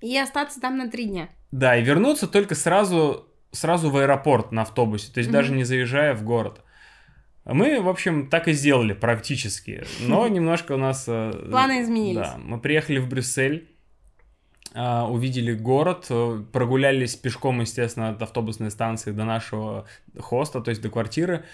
[0.00, 1.28] И остаться там на три дня.
[1.52, 5.32] да, и вернуться только сразу сразу в аэропорт на автобусе, то есть Мгм.
[5.38, 6.60] даже не заезжая в город.
[7.44, 11.04] Мы, в общем, так и сделали практически, но немножко у нас...
[11.08, 12.18] э, Планы изменились.
[12.28, 13.68] Да, мы приехали в Брюссель,
[14.72, 16.06] а, увидели город,
[16.52, 19.86] прогулялись пешком, естественно, от автобусной станции до нашего
[20.16, 21.44] хоста, то есть до квартиры.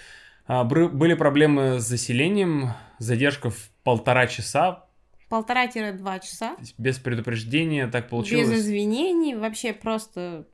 [0.47, 2.69] А, Были проблемы с заселением,
[2.99, 4.85] задержка в полтора часа,
[5.29, 6.55] Полтора-два часа.
[6.77, 8.59] без предупреждения, так Без получилось.
[8.59, 10.47] извинений, вообще просто...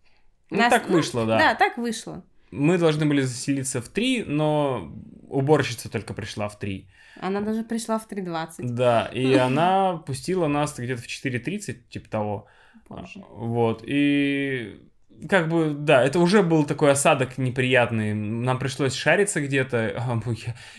[0.49, 1.37] Ну, Нас- так вышло, да.
[1.37, 2.23] Да, так вышло.
[2.49, 4.91] Мы должны были заселиться в три, но
[5.29, 6.87] уборщица только пришла в три.
[7.19, 12.47] Она даже пришла в 3.20 Да, и она пустила нас где-то в 4.30, типа того.
[12.87, 13.23] позже.
[13.29, 14.81] Вот, и
[15.29, 18.13] как бы, да, это уже был такой осадок неприятный.
[18.13, 19.93] Нам пришлось шариться где-то.
[19.97, 20.19] А,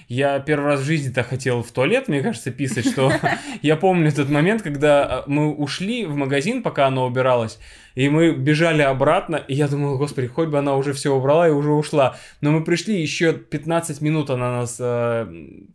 [0.09, 3.12] Я, я первый раз в жизни так хотел в туалет, мне кажется, писать, что
[3.62, 7.59] я помню этот момент, когда а, мы ушли в магазин, пока она убиралась,
[7.95, 11.53] и мы бежали обратно, и я думал, господи, хоть бы она уже все убрала и
[11.53, 12.16] уже ушла.
[12.40, 15.26] Но мы пришли, еще 15 минут она нас э,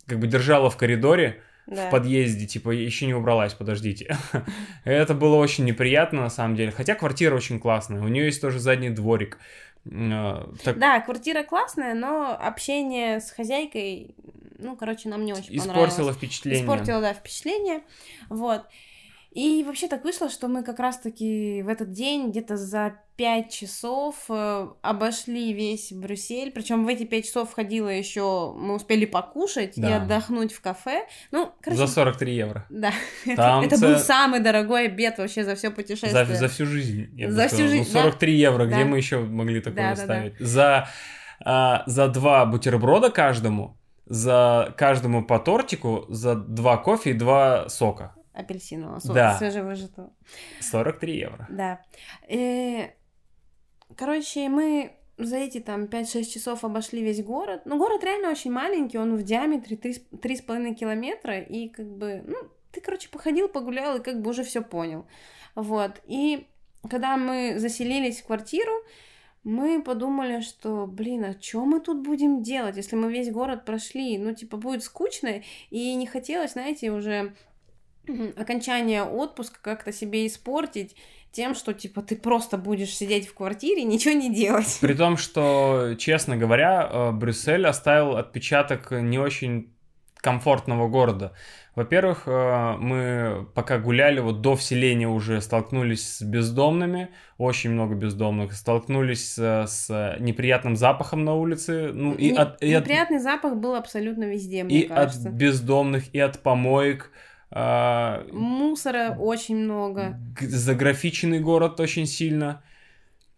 [0.06, 1.88] как бы держала в коридоре, Да.
[1.88, 4.18] в подъезде, типа, еще не убралась, подождите.
[4.86, 6.72] Это было очень неприятно, на самом деле.
[6.72, 8.02] Хотя квартира очень классная.
[8.02, 9.38] У нее есть тоже задний дворик.
[9.86, 14.16] Э, так- Да, квартира классная, но общение с хозяйкой,
[14.58, 15.92] ну, короче, нам не очень понравилось.
[15.94, 16.62] Испортила впечатление.
[16.64, 17.82] Испортила, да, впечатление.
[18.30, 18.64] Вот.
[19.32, 24.16] И вообще так вышло, что мы как раз-таки в этот день где-то за пять часов
[24.30, 26.52] э, обошли весь Брюссель.
[26.52, 29.98] Причем в эти пять часов входило еще, мы успели покушать и Да.
[29.98, 31.06] отдохнуть в кафе.
[31.32, 32.66] Ну, короче, За 43 евро.
[32.70, 32.92] да.
[33.36, 36.26] Там это це- был самый дорогой обед вообще за все путешествие.
[36.26, 37.08] За, за всю жизнь.
[37.18, 38.86] я За всю жизнь, Ну, 43 евро, где Да.
[38.86, 40.02] мы еще могли такое Да, да, да.
[40.02, 40.34] оставить?
[40.40, 40.88] За,
[41.46, 48.16] а, за два бутерброда каждому, за каждому по тортику, за два кофе и два сока.
[48.34, 49.38] Апельсинового, со- Да.
[49.38, 50.10] свежевыжатого.
[50.62, 51.46] 43 евро.
[51.50, 51.80] Да.
[52.30, 52.88] Э,
[53.96, 57.64] Короче, мы за эти там 5-6 часов обошли весь город.
[57.66, 62.38] Ну, город реально очень маленький, он в диаметре 3,5 километра, и как бы, ну,
[62.72, 65.06] ты, короче, походил, погулял, и как бы уже все понял.
[65.56, 66.02] Вот.
[66.06, 66.48] И
[66.90, 68.72] когда мы заселились в квартиру,
[69.44, 74.18] мы подумали, что, блин, а что мы тут будем делать, если мы весь город прошли?
[74.18, 77.34] Ну, типа, будет скучно, и не хотелось, знаете, уже
[78.38, 80.96] окончание отпуска как-то себе испортить
[81.32, 84.78] тем, что, типа, ты просто будешь сидеть в квартире и ничего не делать.
[84.82, 89.72] При том, что, честно говоря, э, Брюссель оставил отпечаток не очень
[90.16, 91.34] комфортного города.
[91.76, 98.52] Во-первых, э, мы пока гуляли, вот до вселения уже столкнулись с бездомными, очень много бездомных,
[98.54, 103.56] столкнулись с, с неприятным запахом на улице, ну и, Не- от, и, от, Неприятный запах
[103.56, 105.30] был абсолютно везде, мне и от кажется.
[105.30, 107.12] бездомных, и от помоек.
[107.52, 110.20] А, Мусора очень много.
[110.40, 112.64] заграфиченный город очень сильно.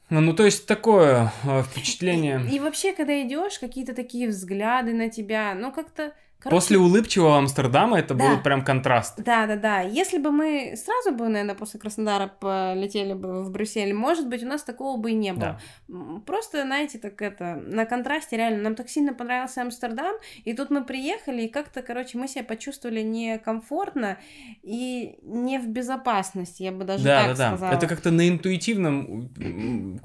[0.10, 2.46] Ну, ну, то есть такое э, впечатление.
[2.52, 6.14] И вообще, когда идешь, какие-то такие взгляды на тебя, ну как-то...
[6.42, 8.30] короче, После улыбчивого Амстердама это Да.
[8.30, 9.22] был прям контраст.
[9.22, 9.82] Да, да, да.
[9.82, 14.48] Если бы мы сразу бы, наверное, после Краснодара полетели бы в Брюссель, может быть, у
[14.48, 15.60] нас такого бы и не было.
[15.88, 16.22] Да.
[16.26, 20.84] Просто, знаете, так это, на контрасте реально, нам так сильно понравился Амстердам, и тут мы
[20.84, 24.18] приехали, и как-то, короче, мы себя почувствовали некомфортно
[24.64, 27.58] и не в безопасности, я бы даже да, так да, да.
[27.58, 27.74] сказала.
[27.74, 29.30] Это как-то на интуитивном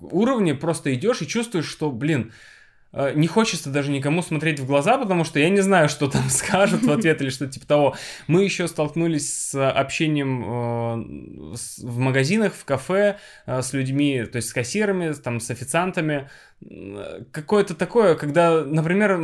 [0.01, 2.33] уровне просто идешь и чувствуешь, что, блин,
[3.15, 6.83] не хочется даже никому смотреть в глаза, потому что я не знаю, что там скажут
[6.83, 7.97] в ответ или что-то типа того.
[8.27, 14.49] Мы еще столкнулись с общением э, в магазинах, в кафе э, с людьми, то есть
[14.49, 16.31] с кассирами, там, с официантами.
[17.33, 19.21] Какое-то такое, когда, например,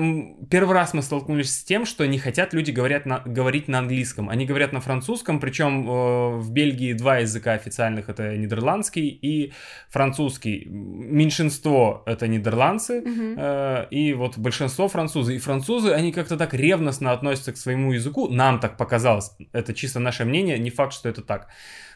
[0.51, 4.29] первый раз мы столкнулись с тем, что не хотят люди говорят на, говорить на английском.
[4.29, 9.53] Они говорят на французском, причем э, в Бельгии два языка официальных, это нидерландский и
[9.89, 10.67] французский.
[10.67, 13.35] Меньшинство это нидерландцы, Мгм.
[13.39, 15.35] Э, и вот большинство французы.
[15.35, 18.29] И французы, они как-то так ревностно относятся к своему языку.
[18.29, 19.33] Нам так показалось.
[19.53, 21.49] Это чисто наше мнение, не факт, что это так.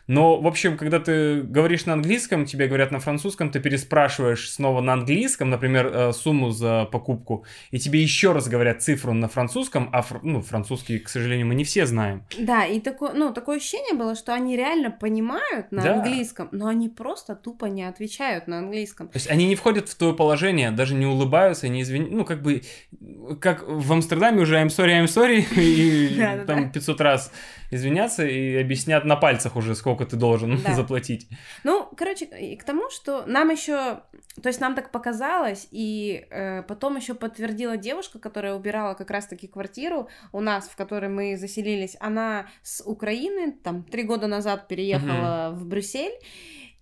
[0.07, 4.80] Но, в общем, когда ты говоришь на английском, тебе говорят на французском, ты переспрашиваешь снова
[4.80, 9.88] на английском, например, э, сумму за покупку, и тебе еще раз говорят цифру на французском,
[9.92, 12.22] а фр- ну, французский, к сожалению, мы не все знаем.
[12.38, 15.94] Да, и такое, ну, такое ощущение было, что они реально понимают на Да.
[15.94, 19.09] английском, но они просто тупо не отвечают на английском.
[19.09, 22.16] То есть они не входят в твое положение, даже не улыбаются, не извиняются.
[22.16, 22.62] Ну, как бы,
[23.40, 27.32] как в Амстердаме уже I'm sorry, I'm sorry, и там 500 раз
[27.70, 30.74] извиняться и объяснят на пальцах уже, сколько ты должен Да.
[30.76, 31.28] заплатить.
[31.64, 34.03] Ну, короче, и к тому, что нам еще,
[34.42, 39.47] то есть нам так показалось, и э, потом еще подтвердила девушка, которая убирала как раз-таки
[39.47, 41.97] квартиру у нас, в которой мы заселились.
[42.01, 46.14] Она с Украины, там, три года назад переехала в Брюссель,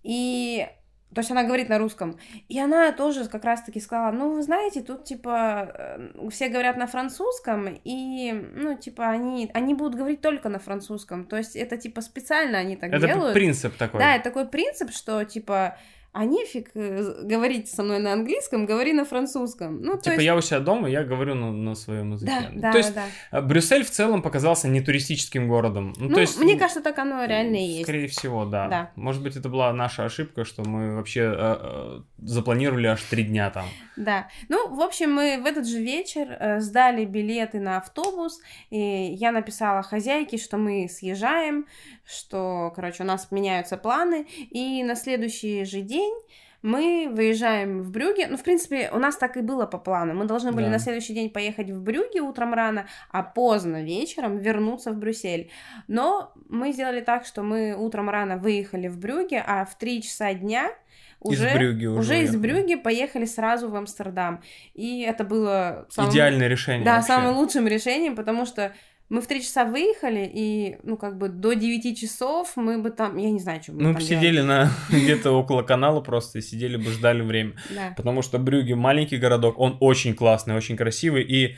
[0.03, 0.67] и
[1.15, 2.19] то есть она говорит на русском.
[2.49, 6.87] И она тоже как раз-таки сказала, ну, вы знаете, тут, типа, э, все говорят на
[6.87, 11.25] французском, и, ну, типа, они, они будут говорить только на французском.
[11.25, 13.31] То есть это, типа, специально они так это делают.
[13.31, 14.01] Это принцип такой.
[14.01, 15.77] Да, это такой принцип, что, типа,
[16.15, 19.81] а нефиг э, говорить со мной на английском, говори на французском.
[19.81, 20.23] Ну, типа есть...
[20.23, 22.31] я у себя дома, я говорю на, на своем языке.
[22.53, 23.03] Да, да, то есть да.
[23.31, 25.93] Э, Брюссель в целом показался не туристическим городом.
[25.97, 27.83] Ну, ну то есть, мне кажется, так оно реально и есть.
[27.83, 28.69] Скорее всего, да.
[28.69, 28.91] да.
[28.95, 33.49] Может быть, это была наша ошибка, что мы вообще э, э, запланировали аж три дня
[33.49, 33.65] там.
[33.97, 34.29] Да.
[34.47, 38.39] Ну, в общем, мы в этот же вечер э, сдали билеты на автобус,
[38.69, 41.65] и я написала хозяйке, что мы съезжаем,
[42.05, 46.13] что, короче, у нас меняются планы, и на следующий же день
[46.61, 48.25] мы выезжаем в Брюге.
[48.27, 50.15] Ну, в принципе, у нас так и было по плану.
[50.15, 50.71] Мы должны были Да.
[50.71, 55.51] на следующий день поехать в Брюге утром рано, а поздно вечером вернуться в Брюссель.
[55.87, 60.33] Но мы сделали так, что мы утром рано выехали в Брюге, а в 3 часа
[60.33, 60.71] дня
[61.19, 62.35] уже, из Брюги уже, уже из.
[62.35, 64.41] Брюги поехали сразу в Амстердам.
[64.73, 66.83] И это было самым, Идеальное решение.
[66.83, 67.07] да, вообще.
[67.07, 68.73] самым лучшим решением, потому что
[69.07, 73.17] мы в 3 часа выехали, и, ну, как бы до 9 часов мы бы там,
[73.17, 76.41] я не знаю, что мы Мы там бы сидели на где-то около канала просто, и
[76.41, 77.53] сидели бы, ждали время.
[77.69, 77.93] Да.
[77.95, 81.55] Потому что Брюге маленький городок, он очень классный, очень красивый, и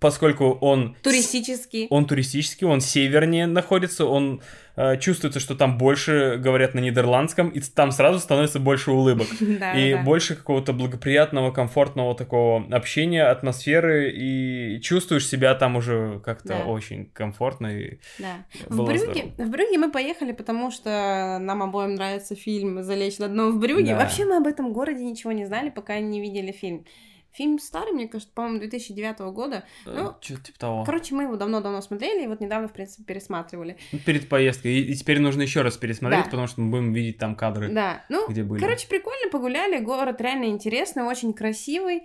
[0.00, 0.96] поскольку он...
[1.02, 1.86] Туристический.
[1.90, 4.40] Он туристический, он севернее находится, он
[4.76, 9.26] э, чувствуется, что там больше говорят на нидерландском, и там сразу становится больше улыбок.
[9.76, 17.10] И больше какого-то благоприятного, комфортного такого общения, атмосферы, и чувствуешь себя там уже как-то очень
[17.12, 17.66] комфортно.
[17.66, 17.98] И...
[18.18, 18.46] Да.
[18.68, 23.50] В Брюге, в Брюге мы поехали, потому что нам обоим нравится фильм «Залечь на дно
[23.50, 23.94] в Брюге».
[23.94, 26.86] Вообще мы об этом городе ничего не знали, пока не видели фильм.
[27.32, 29.64] Фильм старый, мне кажется, по-моему, 2009 года.
[29.86, 30.84] Ну, Что-то типа того.
[30.84, 33.76] Короче, мы его давно-давно смотрели, и вот недавно, в принципе, пересматривали.
[33.92, 34.72] Ну, Перед поездкой.
[34.74, 36.30] И, и теперь нужно еще раз пересмотреть, Да.
[36.30, 38.60] потому что мы будем видеть там кадры, Да, ну, где были.
[38.60, 42.02] короче, прикольно погуляли, город реально интересный, очень красивый.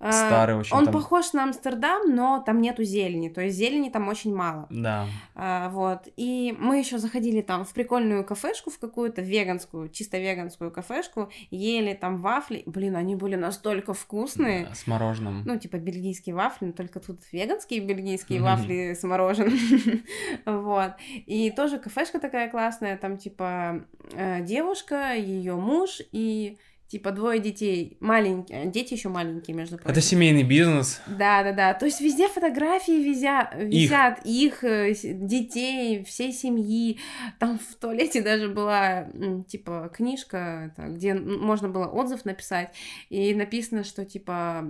[0.00, 0.92] А, Старый очень Он там.
[0.92, 4.66] похож на Амстердам, но там нету зелени, то есть зелени там очень мало.
[4.68, 5.06] Да.
[5.34, 6.08] А, вот.
[6.16, 11.94] И мы еще заходили там в прикольную кафешку, в какую-то веганскую, чисто веганскую кафешку, ели
[11.94, 12.64] там вафли.
[12.66, 14.66] Блин, они были настолько вкусные.
[14.66, 15.42] Да, С мороженым.
[15.46, 18.44] Ну, типа бельгийские вафли, но только тут веганские бельгийские Мгм.
[18.50, 19.58] вафли с мороженым.
[20.44, 20.92] Вот.
[21.26, 26.58] И тоже кафешка такая классная, там, типа, э, девушка, ее муж и
[26.94, 29.90] типа двое детей, маленькие, дети еще маленькие, между прочим.
[29.90, 31.00] Это семейный бизнес.
[31.08, 31.74] Да, да, да.
[31.74, 33.50] То есть везде фотографии визя...
[33.56, 37.00] висят их, э, с- детей, всей семьи.
[37.40, 39.08] Там в туалете даже была
[39.48, 42.72] типа книжка, где можно было отзыв написать,
[43.10, 44.64] и написано, что типа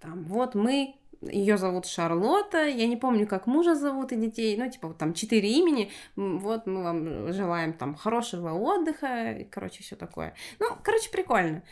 [0.00, 4.70] там вот мы ее зовут Шарлотта, я не помню, как мужа зовут и детей, ну,
[4.70, 9.96] типа, вот там четыре имени, вот мы вам желаем там хорошего отдыха, и, короче, все
[9.96, 10.34] такое.
[10.58, 11.62] Ну, короче, прикольно.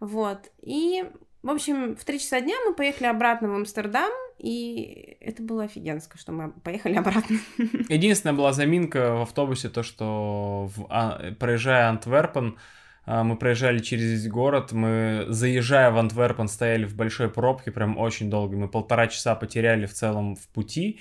[0.00, 1.04] Вот, и,
[1.42, 6.16] в общем, в три часа дня мы поехали обратно в Амстердам, и это было офигенско,
[6.18, 7.38] что мы поехали обратно.
[7.88, 12.58] Единственная была заминка в автобусе, то, что в А- проезжая Антверпен,
[13.08, 18.28] мы проезжали через весь город, мы, заезжая в Антверпен, стояли в большой пробке, прям очень
[18.28, 21.00] долго, мы полтора часа потеряли в целом в пути,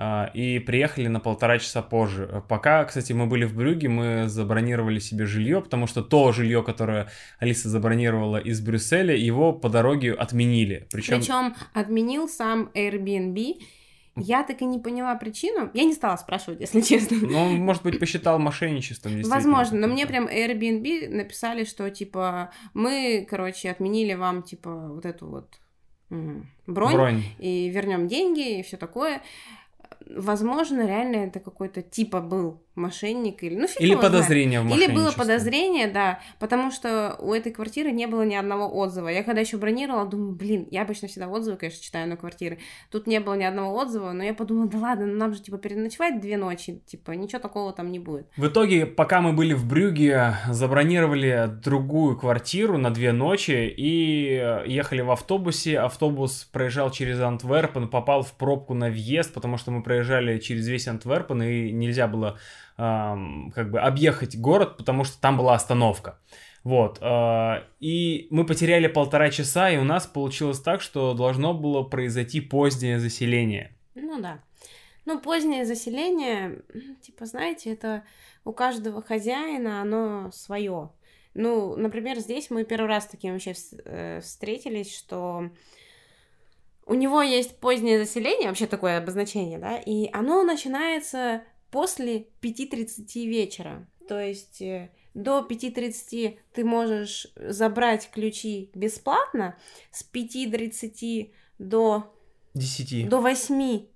[0.00, 2.44] а, и приехали на полтора часа позже.
[2.48, 7.08] Пока, кстати, мы были в Брюге, мы забронировали себе жилье, потому что то жилье, которое
[7.40, 10.86] Алиса забронировала из Брюсселя, его по дороге отменили.
[10.92, 13.56] Причем Причем отменил сам Airbnb.
[14.20, 15.70] Я так и не поняла причину.
[15.74, 17.18] Я не стала спрашивать, если честно.
[17.20, 19.20] ну, он, может быть, посчитал мошенничеством.
[19.22, 25.26] Возможно, но мне прям Airbnb написали, что типа мы, короче, отменили вам типа вот эту
[25.26, 25.60] вот
[26.66, 27.22] бронь, Бронь.
[27.38, 29.22] и вернем деньги и все такое.
[30.08, 34.14] Возможно, реально это какой-то типа был мошенник или ну фиг Или его знает.
[34.14, 38.74] подозрение в Или было подозрение, да, потому что у этой квартиры не было ни одного
[38.74, 39.08] отзыва.
[39.08, 42.58] Я когда еще бронировала, думаю, блин, я обычно всегда отзывы, конечно, читаю на квартиры.
[42.90, 45.58] Тут не было ни одного отзыва, но я подумала, да ладно, ну нам же типа
[45.58, 48.28] переночевать две ночи, типа ничего такого там не будет.
[48.36, 54.64] В итоге, пока мы были в Брюге, забронировали другую квартиру на две ночи и э,
[54.66, 55.80] ехали в автобусе.
[55.80, 60.88] Автобус проезжал через Антверпен, попал в пробку на въезд, потому что мы проезжали через весь
[60.88, 62.38] Антверпен и нельзя было
[62.76, 66.18] ам, как бы объехать город, потому что там была остановка.
[66.64, 66.98] Вот.
[67.00, 72.40] э, И мы потеряли полтора часа, и у нас получилось так, что должно было произойти
[72.40, 73.76] позднее заселение.
[73.94, 74.40] Ну да.
[75.04, 76.62] Ну, позднее заселение,
[77.00, 78.04] типа, знаете, это
[78.44, 80.90] у каждого хозяина оно свое.
[81.34, 83.54] Ну, например, здесь мы первый раз таким вообще
[83.84, 85.50] э, встретились, что
[86.88, 93.86] у него есть позднее заселение, вообще такое обозначение, да, и оно начинается после 5.30 вечера.
[94.08, 99.56] То есть э, до 5.30 ты можешь забрать ключи бесплатно,
[99.90, 102.14] с 5.30 до...
[102.54, 103.08] 10.
[103.08, 103.86] До 8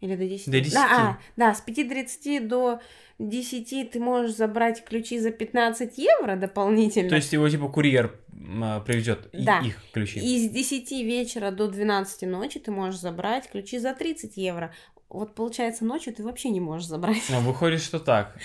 [0.00, 0.50] или до 10?
[0.50, 0.74] До 10.
[0.74, 2.80] Да, а, да, с 5.30 до
[3.18, 7.08] 10 ты можешь забрать ключи за 15 евро дополнительно.
[7.08, 8.20] То есть его типа курьер
[8.62, 9.60] а, привезет Да.
[9.60, 10.20] их ключи.
[10.20, 14.74] И с 10 вечера до 12 ночи ты можешь забрать ключи за 30 евро.
[15.08, 17.22] Вот получается, ночью ты вообще не можешь забрать.
[17.28, 18.36] Ну, выходит, что так.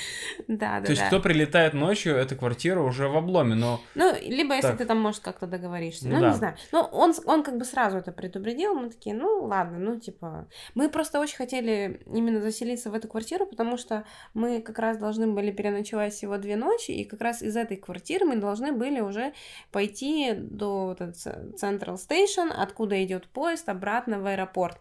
[0.48, 4.56] Да, да, То есть, кто прилетает ночью, эта квартира уже в обломе, но Ну, либо
[4.56, 6.08] если ты там, может, как-то договоришься.
[6.08, 6.56] Ну Ну, не знаю.
[6.72, 8.76] Ну, он, он как бы сразу это предупредил.
[8.76, 10.48] Мы такие, ну, ладно, ну, типа...
[10.76, 15.28] Мы просто очень хотели именно заселиться в эту квартиру, потому что мы как раз должны
[15.28, 19.34] были переночевать всего две ночи, и как раз из этой квартиры мы должны были уже
[19.72, 24.80] пойти до вот Central Station, откуда идет поезд обратно в аэропорт.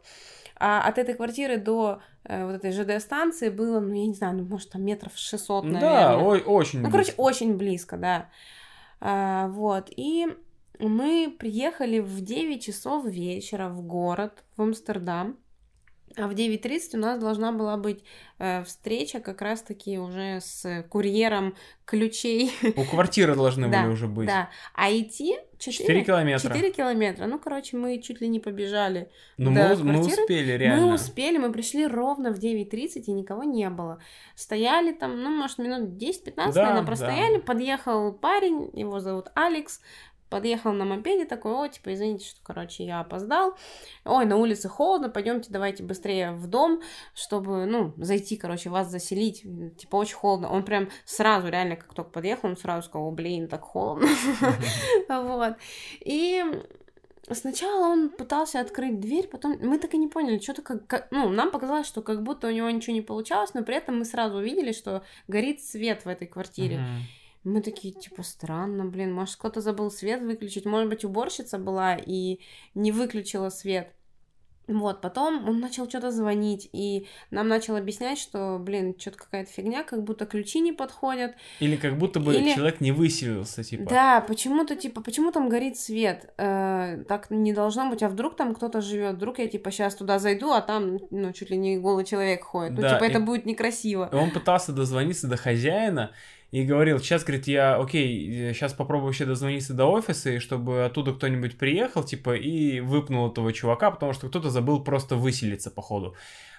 [0.60, 4.44] А от этой квартиры до э, вот этой ЖД-станции было, ну, я не знаю, ну,
[4.44, 6.16] может, там метров 600, да, наверное.
[6.16, 7.20] ой, очень Ну, короче, близко.
[7.20, 8.28] очень близко, да.
[9.00, 9.90] А, вот.
[9.96, 10.26] И
[10.78, 15.36] мы приехали в 9 часов вечера в город, в Амстердам.
[16.18, 18.02] А в 9.30 у нас должна была быть
[18.38, 21.54] э, встреча как раз-таки уже с курьером
[21.84, 22.50] ключей.
[22.76, 24.26] У квартиры должны Да, были уже быть.
[24.26, 24.50] Да.
[24.74, 26.48] А идти 4 4, километра.
[26.48, 27.26] 4 километра.
[27.26, 29.10] Ну, короче, мы чуть ли не побежали.
[29.36, 30.86] Ну, мы, мы успели, реально.
[30.86, 34.00] Мы успели, мы пришли ровно в 9.30, и никого не было.
[34.34, 36.82] Стояли там, ну, может, минут 10-15, Да, наверное, да.
[36.86, 37.38] простояли.
[37.38, 39.80] Подъехал парень, его зовут Алекс.
[40.30, 43.54] Подъехал на мопеде такой, о, типа, извините, что, короче, я опоздал.
[44.04, 46.82] Ой, на улице холодно, пойдемте, давайте быстрее в дом,
[47.14, 49.42] чтобы, ну, зайти, короче, вас заселить.
[49.78, 50.50] Типа, очень холодно.
[50.50, 54.08] Он прям сразу, реально, как только подъехал, он сразу сказал, блин, так холодно.
[55.08, 55.54] Вот.
[56.00, 56.44] И
[57.30, 61.28] сначала он пытался открыть дверь, потом мы так и не поняли, что-то как, как- ну,
[61.28, 64.38] нам показалось, что как будто у него ничего не получалось, но при этом мы сразу
[64.38, 66.78] увидели, что горит свет в этой квартире.
[66.78, 67.02] Мгм.
[67.48, 72.40] Мы такие, типа, странно, блин, может, кто-то забыл свет выключить, может быть, уборщица была и
[72.74, 73.88] не выключила свет.
[74.66, 79.82] Вот, потом он начал что-то звонить, и нам начал объяснять, что, блин, что-то какая-то фигня,
[79.82, 81.32] как будто ключи не подходят.
[81.58, 83.88] Или как будто бы Или- человек не выселился, типа.
[83.88, 86.34] Да, почему-то, типа, почему там горит свет?
[86.36, 90.18] Э, так не должно быть, а вдруг там кто-то живет, вдруг я, типа, сейчас туда
[90.18, 92.72] зайду, а там, ну, чуть ли не голый человек ходит.
[92.72, 94.10] Ну, Да, типа, и- это будет некрасиво.
[94.12, 96.10] И он пытался дозвониться до хозяина
[96.50, 101.12] и говорил, сейчас, говорит, я, окей, сейчас попробую вообще дозвониться до офиса, и чтобы оттуда
[101.12, 106.14] кто-нибудь приехал, типа, и выпнул этого чувака, потому что кто-то забыл просто выселиться, походу.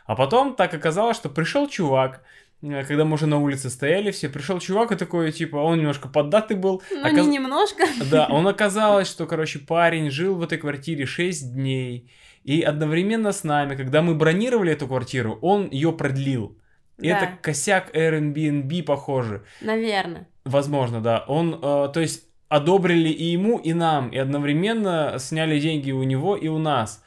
[0.06, 2.22] А потом так оказалось, что пришел чувак,
[2.62, 6.08] э, когда мы уже на улице стояли все, пришел чувак и такой, типа, он немножко
[6.08, 6.84] поддатый был.
[6.92, 7.84] Ну, оказ- не немножко.
[8.12, 12.12] Да, он оказалось, что, короче, парень жил в этой квартире 6 дней,
[12.44, 16.58] и одновременно с нами, когда мы бронировали эту квартиру, он ее продлил.
[17.02, 17.08] Да.
[17.08, 19.43] это косяк Airbnb, похоже.
[19.62, 20.28] Наверное.
[20.45, 21.24] Возможно, да.
[21.28, 26.36] Он, э, то есть, одобрили и ему, и нам, и одновременно сняли деньги у него
[26.36, 27.04] и у нас.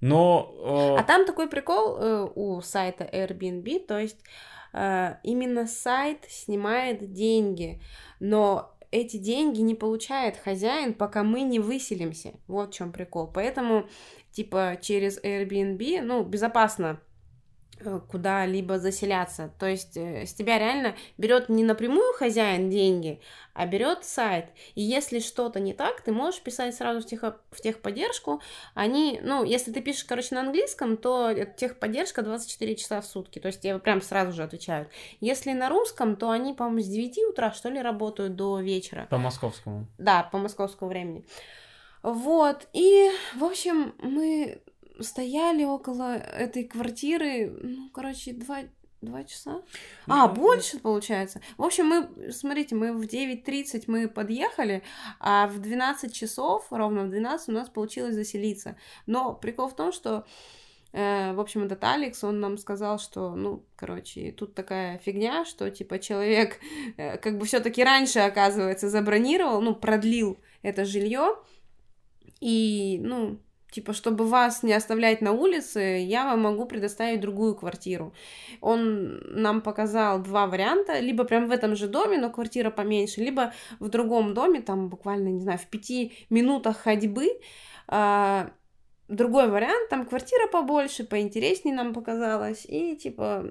[0.00, 0.96] Но...
[0.96, 4.18] э, А там такой прикол э, у сайта Airbnb, то есть
[4.72, 7.80] э, именно сайт снимает деньги,
[8.18, 12.32] но эти деньги не получает хозяин, пока мы не выселимся.
[12.48, 13.28] Вот в чем прикол.
[13.32, 13.86] Поэтому,
[14.32, 16.98] типа, через Airbnb, ну, безопасно
[18.08, 19.50] куда-либо заселяться.
[19.58, 23.20] То есть э, с тебя реально берет не напрямую хозяин деньги,
[23.54, 24.46] а берет сайт.
[24.74, 28.40] И если что-то не так, ты можешь писать сразу в, техо- в техподдержку.
[28.74, 33.38] Они, ну, если ты пишешь, короче, на английском, то техподдержка 24 часа в сутки.
[33.38, 34.88] То есть тебе прям сразу же отвечают.
[35.20, 39.06] Если на русском, то они, по-моему, с 9 утра, что ли, работают до вечера.
[39.10, 39.86] По московскому.
[39.98, 41.24] Да, по московскому времени.
[42.02, 44.62] Вот, и, в общем, мы
[45.00, 48.60] стояли около этой квартиры, ну, короче, два,
[49.00, 49.62] два часа.
[50.06, 51.40] А, Ну, больше, получается.
[51.56, 54.82] В общем, мы, смотрите, мы в 9.30 мы подъехали,
[55.18, 58.76] а в 12 часов, ровно в 12 у нас получилось заселиться.
[59.06, 60.26] Но прикол в том, что
[60.92, 65.70] э, в общем, этот Алекс, он нам сказал, что, ну, короче, тут такая фигня, что,
[65.70, 66.58] типа, человек
[66.96, 71.36] э, как бы все таки раньше, оказывается, забронировал, ну, продлил это жилье,
[72.40, 73.38] и, ну,
[73.70, 78.12] типа, чтобы вас не оставлять на улице, я вам могу предоставить другую квартиру.
[78.60, 83.52] Он нам показал два варианта, либо прям в этом же доме, но квартира поменьше, либо
[83.78, 87.28] в другом доме, там буквально, не знаю, в пяти минутах ходьбы,
[87.88, 88.50] а,
[89.08, 93.50] другой вариант, там квартира побольше, поинтереснее нам показалось, и типа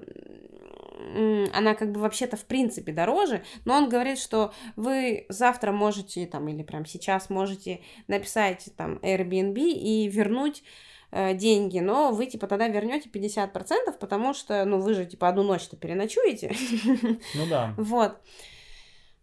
[1.52, 6.48] она как бы вообще-то в принципе дороже, но он говорит, что вы завтра можете там
[6.48, 10.62] или прям сейчас можете написать там Airbnb и вернуть
[11.10, 15.42] э, деньги, но вы, типа, тогда вернете 50%, потому что, ну, вы же, типа, одну
[15.42, 16.54] ночь-то переночуете.
[17.34, 17.74] Ну да.
[17.76, 18.16] Вот.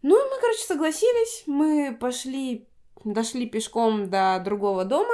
[0.01, 2.67] Ну, мы, короче, согласились, мы пошли,
[3.03, 5.13] дошли пешком до другого дома,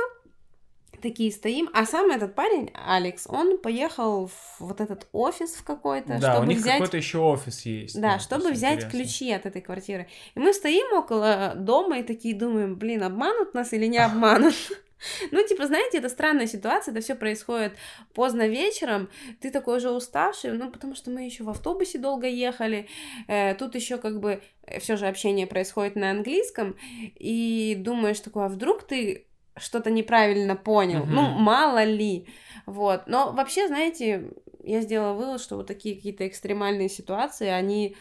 [1.04, 6.18] такие стоим, а сам этот парень, Алекс, он поехал в вот этот офис в какой-то,
[6.20, 6.74] Да, у чтобы них взять...
[6.74, 8.02] какой-то еще офис есть.
[8.02, 9.00] Да, ну, чтобы взять интересно.
[9.00, 10.08] ключи от этой квартиры.
[10.34, 14.56] И мы стоим около дома и такие думаем, блин, обманут нас или не обманут?
[15.32, 17.74] Ну, типа, знаете, это странная ситуация, это все происходит
[18.14, 19.10] поздно вечером,
[19.42, 22.88] ты такой уже уставший, ну, потому что мы еще в автобусе долго ехали,
[23.28, 24.42] э, тут еще как бы
[24.80, 26.78] все же общение происходит на английском,
[27.20, 29.28] и думаешь такой, а вдруг ты
[29.58, 31.16] что-то неправильно понял, Мгм.
[31.16, 32.28] ну, мало ли,
[32.66, 34.32] вот, но вообще, знаете,
[34.64, 37.96] я сделала вывод, что вот такие какие-то экстремальные ситуации, они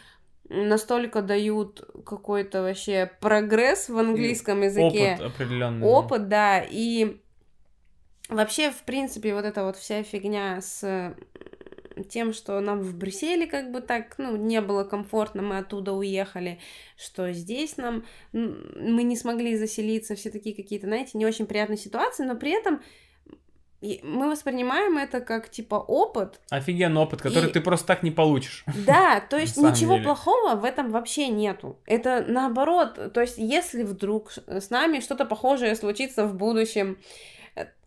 [0.48, 5.14] настолько дают какой-то вообще прогресс в английском языке.
[5.14, 5.86] Опыт определенный.
[5.86, 7.20] Опыт, да, и
[8.28, 11.14] вообще, в принципе, вот эта вот вся фигня с
[12.08, 16.58] тем, что нам в Брюсселе как бы так, ну, не было комфортно, мы оттуда уехали,
[16.96, 22.24] что здесь нам, мы не смогли заселиться, все такие какие-то, знаете, не очень приятные ситуации,
[22.24, 22.80] но при этом
[24.04, 28.64] мы воспринимаем это как, типа, опыт, Офигенный опыт, который И- ты просто так не получишь.
[28.86, 30.04] да, то есть ничего деле.
[30.04, 31.78] плохого в этом вообще нету.
[31.86, 36.96] Это наоборот, то есть если вдруг с нами что-то похожее случится в будущем,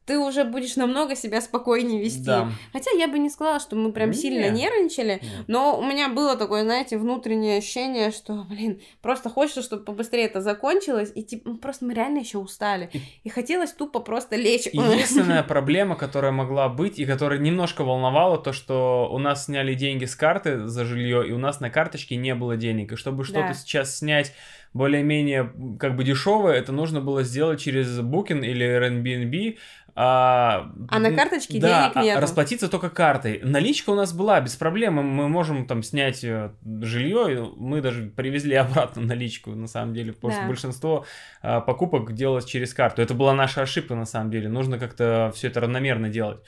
[0.06, 2.24] ты уже будешь намного себя спокойнее вести.
[2.26, 2.49] Да.
[2.74, 4.62] Хотя я бы не сказала, что мы прям сильно Не.
[4.64, 5.32] нервничали, Нет.
[5.47, 10.41] но у меня было такое, знаете, внутреннее ощущение, что, блин, просто хочется, чтобы побыстрее это
[10.41, 12.89] закончилось, и типа, ну, просто мы реально еще устали.
[12.93, 14.68] И- И хотелось тупо просто лечь.
[14.68, 20.06] Единственная проблема, которая могла быть и которая немножко волновала, то, что у нас сняли деньги
[20.06, 22.91] с карты за жилье, и у нас на карточке не было денег.
[22.91, 23.53] И чтобы что-то Да.
[23.53, 24.34] сейчас снять
[24.76, 29.57] более-менее как бы дешевое, это нужно было сделать через Booking или Airbnb.
[29.97, 32.19] А, А на м, карточке да, денег а нету.
[32.21, 33.39] расплатиться только картой.
[33.41, 36.51] Наличка у нас была без проблем, мы можем там снять э,
[36.82, 40.47] жилье, мы даже привезли обратно наличку, на самом деле, потому что Да.
[40.49, 41.05] большинство
[41.41, 43.01] а, покупок делалось через карту.
[43.01, 44.49] Это была наша ошибка, на самом деле.
[44.49, 46.39] Нужно как-то все это равномерно делать.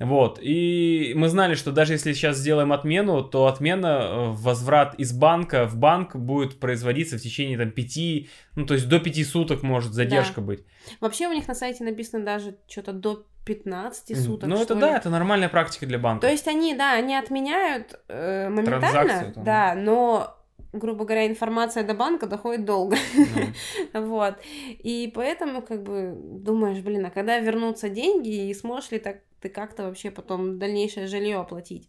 [0.00, 5.12] Вот, и мы знали, что даже если сейчас сделаем отмену, то отмена, э, возврат из
[5.12, 9.62] банка в банк будет производиться в течение там пяти, ну то есть до пяти суток
[9.62, 10.64] может задержка быть.
[11.00, 14.48] Вообще у них на сайте написано даже что-то до 15 суток.
[14.48, 14.80] ну это ли.
[14.80, 16.26] да, это нормальная практика для банка.
[16.26, 19.44] То есть они, да, они отменяют э, моментально, там.
[19.44, 20.36] да, но,
[20.72, 22.96] грубо говоря, информация до банка доходит долго.
[23.92, 24.36] Ну, Вот.
[24.42, 29.50] И поэтому, как бы, думаешь, блин, а когда вернутся деньги, и сможешь ли так ты
[29.50, 31.86] как-то вообще потом дальнейшее жилье оплатить?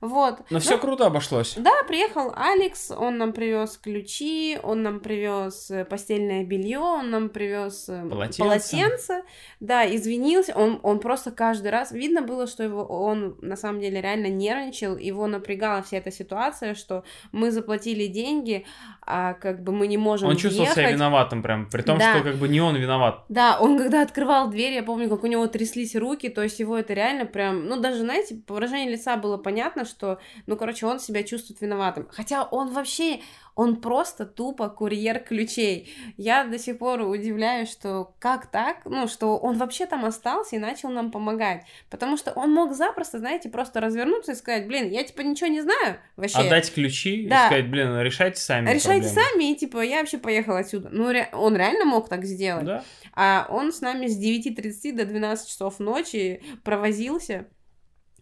[0.00, 0.38] Вот.
[0.50, 1.54] Но все круто обошлось.
[1.56, 7.28] Да, приехал Алекс, он нам привез ключи, он нам привез э, постельное белье, он нам
[7.28, 8.38] привез э, Полотенце.
[8.42, 9.22] полотенце.
[9.60, 10.54] Да, извинился.
[10.56, 14.96] Он, он просто каждый раз видно было, что его он на самом деле реально нервничал,
[14.96, 18.64] его напрягала вся эта ситуация, что мы заплатили деньги,
[19.06, 20.94] а как бы мы не можем Он чувствовал себя въехать.
[20.96, 22.14] виноватым прям, при том, Да.
[22.14, 23.24] что как бы не он виноват.
[23.28, 26.78] Да, он когда открывал дверь, я помню, как у него тряслись руки, то есть его
[26.78, 30.98] это реально прям, ну даже, знаете, по выражению лица было понятно, что, ну, короче, он
[31.00, 32.08] себя чувствует виноватым.
[32.10, 33.20] Хотя он вообще,
[33.54, 35.92] он просто тупо курьер ключей.
[36.16, 40.58] Я до сих пор удивляюсь, что как так, ну, что он вообще там остался и
[40.58, 41.64] начал нам помогать.
[41.90, 45.60] Потому что он мог запросто, знаете, просто развернуться и сказать, блин, я типа ничего не
[45.60, 46.38] знаю вообще.
[46.38, 47.44] Отдать ключи Да.
[47.44, 48.70] и сказать, блин, решайте сами.
[48.72, 49.28] Решайте проблемы».
[49.32, 50.88] сами, и типа, я вообще поехала отсюда.
[50.92, 52.64] Ну, ре- он реально мог так сделать.
[52.64, 52.84] Да.
[53.14, 57.46] А он с нами с 9.30 до 12 часов ночи провозился.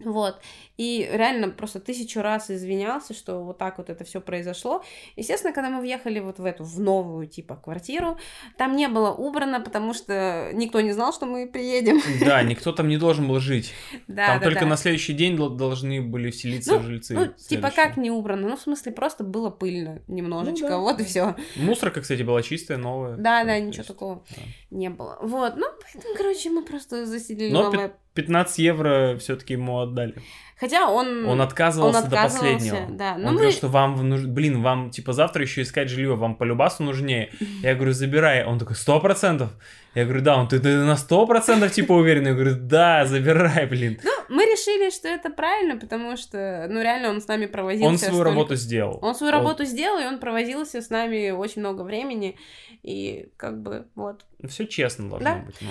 [0.00, 0.40] Вот.
[0.78, 4.84] И реально просто тысячу раз извинялся, что вот так вот это все произошло.
[5.16, 8.16] Естественно, когда мы въехали вот в эту, в новую, типа, квартиру,
[8.56, 12.00] там не было убрано, потому что никто не знал, что мы приедем.
[12.28, 13.72] Да, никто там не должен был жить.
[14.06, 14.66] Да, там да, только да.
[14.66, 17.14] на следующий день дол- должны были вселиться Ну, жильцы.
[17.14, 18.48] Ну, типа, как не убрано?
[18.48, 20.78] Ну, в смысле, просто было пыльно немножечко, Ну да.
[20.78, 21.34] вот и все.
[21.56, 23.16] Мусорка, кстати, была чистая, новая.
[23.16, 24.42] Да, да, ничего есть, такого да.
[24.70, 25.18] не было.
[25.22, 30.14] Вот, ну, поэтому, короче, мы просто заселили Но новое 15 евро все-таки ему отдали.
[30.60, 31.24] Хотя он...
[31.28, 32.96] Он отказывался, он отказывался, до последнего.
[32.98, 33.14] да.
[33.16, 36.34] Но он мы- говорил, что вам, нуж- блин, вам типа завтра еще искать жилье, вам
[36.34, 37.30] по любасу нужнее.
[37.62, 38.44] Я говорю, забирай.
[38.44, 39.50] Он такой, сто процентов.
[39.94, 42.26] Я говорю, да, он ты, ты на сто процентов типа уверен?
[42.26, 44.00] Я говорю, да, забирай, блин.
[44.02, 47.88] Ну, мы решили, что это правильно, потому что, ну, реально он с нами провозился.
[47.88, 48.98] Он свою столько- работу сделал.
[49.00, 52.36] Он свою работу сделал, и он провозился с нами очень много времени,
[52.82, 54.24] и как бы, вот.
[54.48, 55.36] Все честно должно Да.
[55.46, 55.56] быть.
[55.60, 55.68] ну.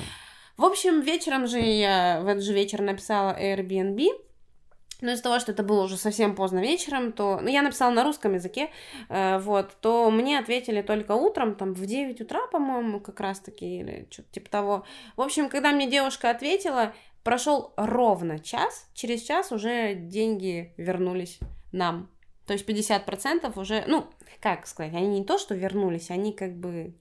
[0.57, 4.07] В общем, вечером же я в этот же вечер написала Airbnb,
[5.02, 7.39] но из-за того, что это было уже совсем поздно вечером, то...
[7.41, 8.70] Ну, я написала на русском языке,
[9.10, 14.08] э, вот, то мне ответили только утром, там, в 9 утра, по-моему, как раз-таки, или
[14.10, 14.86] что-то типа того.
[15.16, 16.93] В общем, когда мне девушка ответила,
[17.28, 21.39] Прошел ровно час, через час уже деньги вернулись
[21.74, 22.10] нам.
[22.45, 24.08] То есть 50% уже, ну,
[24.39, 26.95] как сказать, они не то, что вернулись, они как бы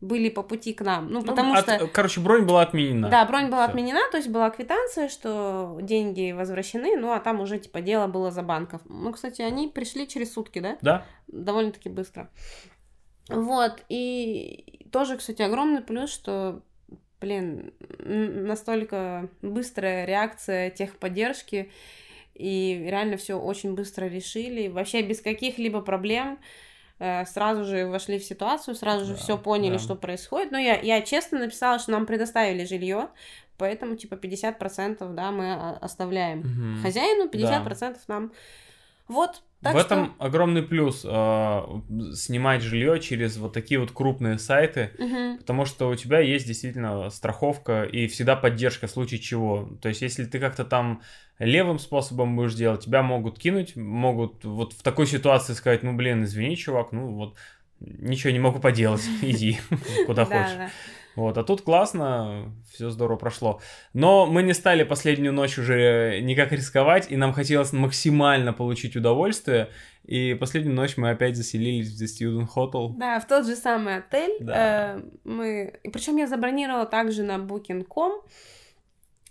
[0.00, 1.10] были по пути к нам.
[1.10, 1.86] Ну, потому от- что...
[1.88, 3.08] Короче, бронь была отменена.
[3.08, 3.70] Да, бронь была Всё.
[3.70, 8.30] отменена, то есть была квитанция, что деньги возвращены, ну, а там уже, типа, дело было
[8.30, 8.80] за банков.
[8.86, 10.78] Ну, кстати, они пришли через сутки, да?
[10.80, 11.04] Да?
[11.28, 12.30] довольно-таки быстро.
[13.28, 16.62] Вот, и тоже, кстати, огромный плюс, что,
[17.20, 21.70] блин, настолько быстрая реакция техподдержки,
[22.34, 26.38] и реально все очень быстро решили, вообще без каких-либо проблем
[27.26, 29.78] сразу же вошли в ситуацию, сразу же Да, все поняли, да.
[29.78, 30.52] что происходит.
[30.52, 33.08] Но я, я честно написала, что нам предоставили жилье,
[33.56, 36.82] поэтому, типа, 50%, да, мы а, оставляем Мгм.
[36.82, 38.32] хозяину, 50% нам.
[39.08, 39.86] Вот, так в что...
[39.86, 41.62] этом огромный плюс э,
[42.14, 45.38] снимать жилье через вот такие вот крупные сайты, Мгм.
[45.38, 49.68] потому что у тебя есть действительно страховка и всегда поддержка в случае чего.
[49.82, 51.02] То есть, если ты как-то там
[51.38, 56.24] левым способом будешь делать, тебя могут кинуть, могут вот в такой ситуации сказать, ну блин,
[56.24, 57.36] извини, чувак, ну вот
[57.80, 59.58] ничего не могу поделать, иди
[60.06, 60.72] куда Да, хочешь.
[61.16, 63.60] Вот, а тут классно, все здорово прошло.
[63.92, 69.70] Но мы не стали последнюю ночь уже никак рисковать, и нам хотелось максимально получить удовольствие.
[70.04, 72.94] И последнюю ночь мы опять заселились в The Student Hotel.
[72.96, 74.36] Да, в тот же самый отель.
[74.40, 74.96] Да.
[74.96, 75.80] э, мы...
[75.92, 78.22] Причем я забронировала также на Booking.com.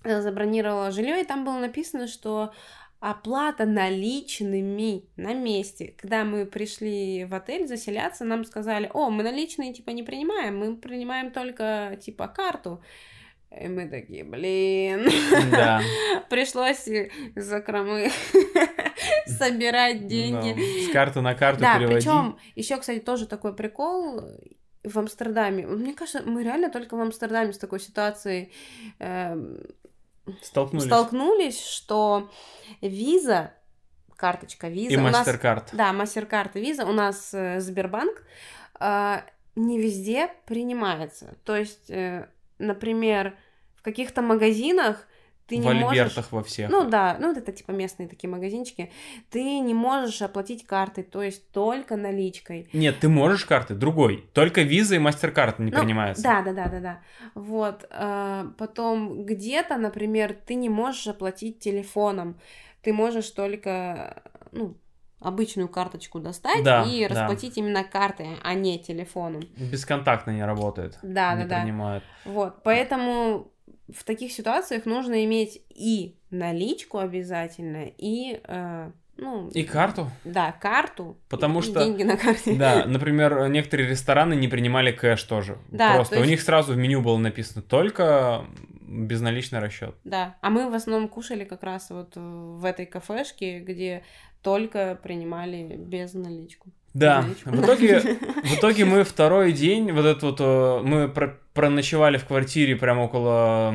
[0.04, 2.52] э, Забронировала жилье, и там было написано, что
[3.00, 5.94] оплата наличными на месте.
[5.98, 10.76] Когда мы пришли в отель заселяться, нам сказали, о, мы наличные типа не принимаем, мы
[10.76, 12.84] принимаем только типа карту.
[13.58, 15.10] И мы такие, блин,
[15.50, 15.82] Да.
[16.30, 17.12] пришлось из
[17.46, 18.12] закромы
[19.26, 20.54] собирать деньги.
[20.54, 22.04] Да, С карты на карту Да, переводить.
[22.04, 24.22] причем еще, кстати, тоже такой прикол
[24.84, 25.66] в Амстердаме.
[25.66, 28.52] Мне кажется, мы реально только в Амстердаме с такой ситуацией
[29.00, 29.58] эм,
[30.42, 30.86] Столкнулись.
[30.86, 32.30] столкнулись, что
[32.82, 33.54] виза,
[34.16, 35.70] карточка виза, И MasterCard.
[35.74, 38.24] да, мастер-карт и виза, у нас э, Сбербанк
[38.80, 39.22] э,
[39.56, 41.36] не везде принимается.
[41.44, 42.28] То есть, э,
[42.58, 43.36] например,
[43.76, 45.08] в каких-то магазинах
[45.50, 45.90] ты в не можешь...
[45.90, 46.70] Альбертах во всех.
[46.70, 48.92] Ну да, ну вот это типа местные такие магазинчики.
[49.30, 52.70] Ты не можешь оплатить картой, то есть только наличкой.
[52.72, 54.30] Нет, ты можешь карты, другой.
[54.34, 56.24] Только виза и MasterCard не Ну, принимаются.
[56.24, 57.00] Да, да, да, да, да.
[57.34, 57.86] Вот.
[57.90, 62.40] э, потом где-то, например, ты не можешь оплатить телефоном.
[62.82, 64.78] Ты можешь только, ну,
[65.20, 67.14] обычную карточку достать Да, и да.
[67.14, 69.42] расплатить именно картой, а не телефоном.
[69.58, 70.98] Бесконтактно не работает.
[71.02, 71.62] Да, не да, да.
[71.62, 72.04] принимают.
[72.26, 72.64] Вот.
[72.64, 73.52] Поэтому
[73.96, 80.10] в таких ситуациях нужно иметь и наличку обязательно, и, э, ну, И карту.
[80.24, 81.18] Да, карту.
[81.30, 82.56] Потому и что- Деньги на карте.
[82.56, 85.58] Да, например, некоторые рестораны не принимали кэш тоже.
[85.72, 88.46] Да, Просто то у есть- них сразу в меню было написано только
[88.82, 89.96] безналичный расчет.
[90.04, 90.38] Да.
[90.42, 94.04] А мы в основном кушали как раз вот в этой кафешке, где
[94.42, 96.70] только принимали без наличку.
[96.94, 97.50] Да, Наличку.
[97.52, 102.26] в итоге, в итоге мы второй день, вот этот вот, э, мы про- проночевали в
[102.26, 103.74] квартире прямо около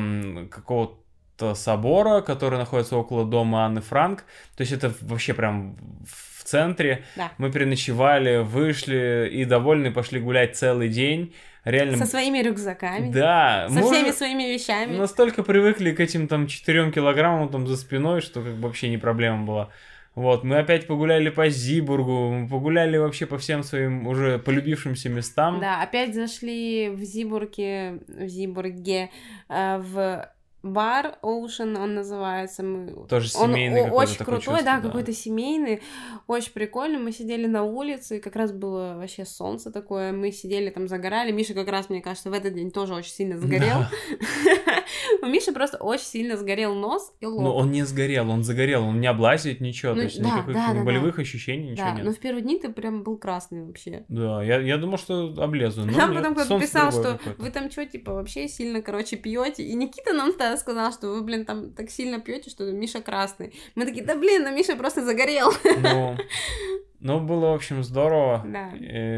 [0.51, 4.25] какого-то собора, который находится около дома Анны Франк.
[4.57, 7.03] То есть это вообще прям в центре.
[7.15, 7.31] Да.
[7.37, 11.33] Мы переночевали, вышли и довольны пошли гулять целый день.
[11.63, 13.11] Реально, Со своими рюкзаками.
[13.11, 14.95] да, Со мы всеми своими вещами.
[14.97, 18.97] настолько привыкли к этим там 4 килограммам там за спиной, что как бы вообще не
[18.97, 19.69] проблема была.
[20.15, 25.59] Вот, мы опять погуляли по Зибургу, мы погуляли вообще по всем своим уже полюбившимся местам.
[25.59, 29.09] Да, опять зашли в Зибурге, в Зибурге,
[29.49, 30.29] э, в
[30.65, 32.63] бар Ocean он называется.
[32.63, 33.07] Мы...
[33.07, 35.81] Тоже Он семейный о- какой-то очень крутой, чувство, да, какой-то семейный,
[36.27, 36.99] очень прикольно.
[36.99, 41.31] Мы сидели на улице, и как раз было вообще солнце такое, мы сидели там, загорали.
[41.31, 43.79] Миша как раз, мне кажется, в этот день тоже очень сильно сгорел.
[43.79, 43.89] Да.
[45.21, 47.41] У Миши просто очень сильно сгорел нос и лоб.
[47.41, 50.53] Но он не сгорел, он загорел, он не облазит ничего, Ну, то есть да, никаких
[50.53, 52.05] да, ни да, болевых ощущений, ничего Да, нет.
[52.05, 54.05] но в первые дни ты прям был красный вообще.
[54.07, 58.47] Да, я, думал, что облезу, Нам потом кто-то писал, что вы там что, типа, вообще
[58.47, 59.63] сильно, короче, пьете.
[59.63, 63.53] И Никита нам сказал, что вы, блин, там так сильно пьете, что Миша красный.
[63.75, 65.51] Мы такие, да блин, ну Миша просто загорел.
[65.81, 66.17] Ну,
[66.99, 68.43] ну, было, в общем, здорово.
[68.45, 68.71] Да.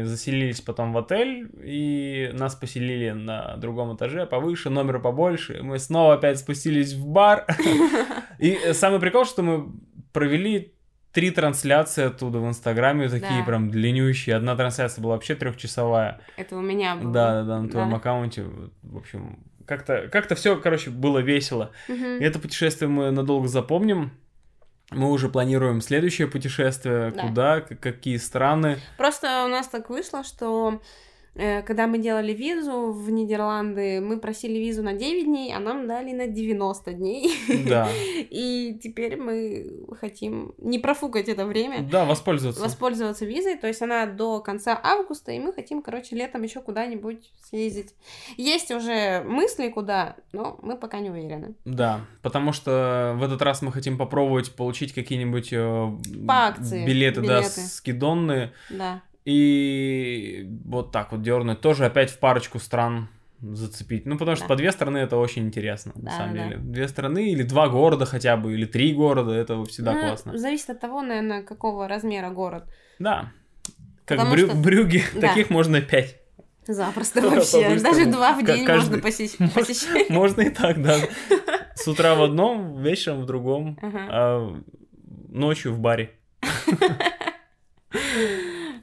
[0.04, 5.60] Заселились потом в отель, и нас поселили на другом этаже, повыше, номер побольше.
[5.62, 7.46] Мы снова опять спустились в бар.
[8.38, 9.72] И самый прикол, что мы
[10.12, 10.74] провели
[11.12, 13.44] три трансляции оттуда в Инстаграме, такие Да.
[13.46, 14.36] прям длиннющие.
[14.36, 16.20] Одна трансляция была вообще трехчасовая.
[16.36, 17.12] Это у меня было.
[17.12, 17.96] Да, да, да, на твоем Да.
[17.96, 18.44] аккаунте.
[18.82, 21.70] В общем, как-то как все, короче, было весело.
[21.88, 21.92] И
[22.24, 24.10] это путешествие мы надолго запомним.
[24.90, 27.22] Мы уже планируем следующее путешествие, Да.
[27.22, 28.78] куда, какие страны.
[28.96, 30.80] Просто у нас так вышло, что
[31.66, 36.12] когда мы делали визу в Нидерланды, мы просили визу на 9 дней, а нам дали
[36.12, 37.32] на 90 дней.
[37.68, 37.88] Да.
[38.30, 39.70] И теперь мы
[40.00, 41.86] хотим не профукать это время.
[41.90, 42.62] Да, воспользоваться.
[42.62, 47.32] Воспользоваться визой, то есть она до конца августа, и мы хотим, короче, летом еще куда-нибудь
[47.48, 47.94] съездить.
[48.36, 51.54] Есть уже мысли куда, но мы пока не уверены.
[51.64, 55.90] Да, потому что в этот раз мы хотим попробовать получить какие-нибудь э,
[56.26, 57.60] По акции билеты, да, билеты.
[57.60, 58.52] скидонные.
[58.70, 59.02] Да.
[59.32, 61.60] И вот так вот дернуть.
[61.60, 63.08] Тоже опять в парочку стран
[63.42, 64.06] зацепить.
[64.06, 64.48] Ну, потому что Да.
[64.48, 66.44] по две страны это очень интересно, на Да, самом да.
[66.44, 66.56] деле.
[66.56, 70.38] Две страны или два города хотя бы, или три города, это всегда Ну, классно.
[70.38, 72.64] Зависит от того, наверное, какого размера город.
[72.98, 73.30] Да.
[74.06, 75.20] Как Потому брю- что- брюги, Да.
[75.28, 76.16] таких можно пять.
[76.66, 77.78] Запросто вообще.
[77.78, 80.08] Даже два в день каждый- можно посещ- посещать.
[80.10, 80.96] Можно и так, да.
[81.74, 84.06] С утра в одном, вечером в другом, Ага.
[84.10, 84.60] а
[85.28, 86.14] ночью в баре.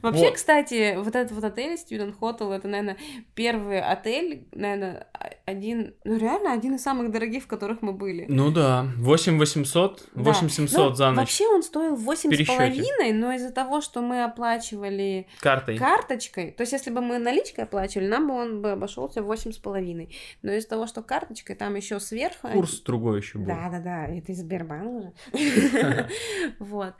[0.02, 0.34] Вообще, Вот.
[0.34, 2.96] кстати, вот этот вот отель Student Hotel, это, наверное,
[3.34, 5.06] первый отель, наверное,
[5.44, 8.26] один, ну реально один из самых дорогих, в которых мы были.
[8.28, 10.22] Ну да, 8800, Да.
[10.22, 12.58] 8700 Ну, за ночь Вообще он стоил восемь с пересчёте.
[12.58, 15.78] половиной, но из-за того, что мы оплачивали картой.
[15.78, 19.58] карточкой, то есть если бы мы наличкой оплачивали, нам бы он бы обошелся восемь с
[19.58, 20.14] половиной.
[20.42, 22.48] Но из-за того, что карточкой там еще сверху...
[22.48, 23.46] Курс другой еще был.
[23.46, 26.08] Да, да, да, это из Сбербанка же.
[26.58, 26.94] Вот.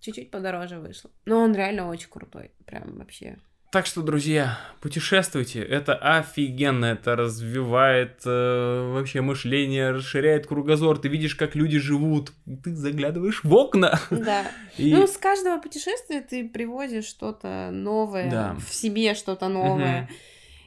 [0.00, 1.10] Чуть-чуть подороже вышло.
[1.26, 2.41] Но он реально очень крутой.
[2.66, 3.36] Прям вообще.
[3.72, 5.62] Так что, друзья, путешествуйте.
[5.62, 6.84] Это офигенно.
[6.84, 10.98] Это развивает э, вообще мышление, расширяет кругозор.
[10.98, 12.32] Ты видишь, как люди живут.
[12.62, 13.98] Ты заглядываешь в окна.
[14.10, 14.44] Да.
[14.76, 14.94] И...
[14.94, 18.56] Ну, с каждого путешествия ты привозишь что-то новое, Да.
[18.56, 20.02] в себе что-то новое.
[20.02, 20.10] Мгм.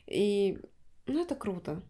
[0.07, 0.57] И,
[1.05, 1.83] ну, это круто.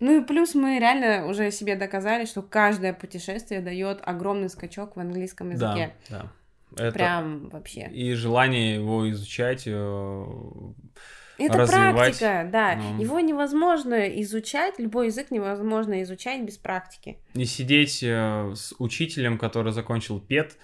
[0.00, 5.00] Ну и плюс мы реально уже себе доказали, что каждое путешествие дает огромный скачок в
[5.00, 5.94] английском да, языке.
[6.10, 6.32] да.
[6.76, 6.92] Это...
[6.92, 7.88] Прям вообще.
[7.92, 9.64] И желание его изучать.
[9.66, 10.24] э,
[11.38, 11.94] Это развивать.
[11.94, 12.76] практика, да.
[12.76, 13.00] Ну.
[13.02, 17.18] Его невозможно изучать, любой язык невозможно изучать без практики.
[17.34, 20.56] Не сидеть э, с учителем, который закончил ПЕТ,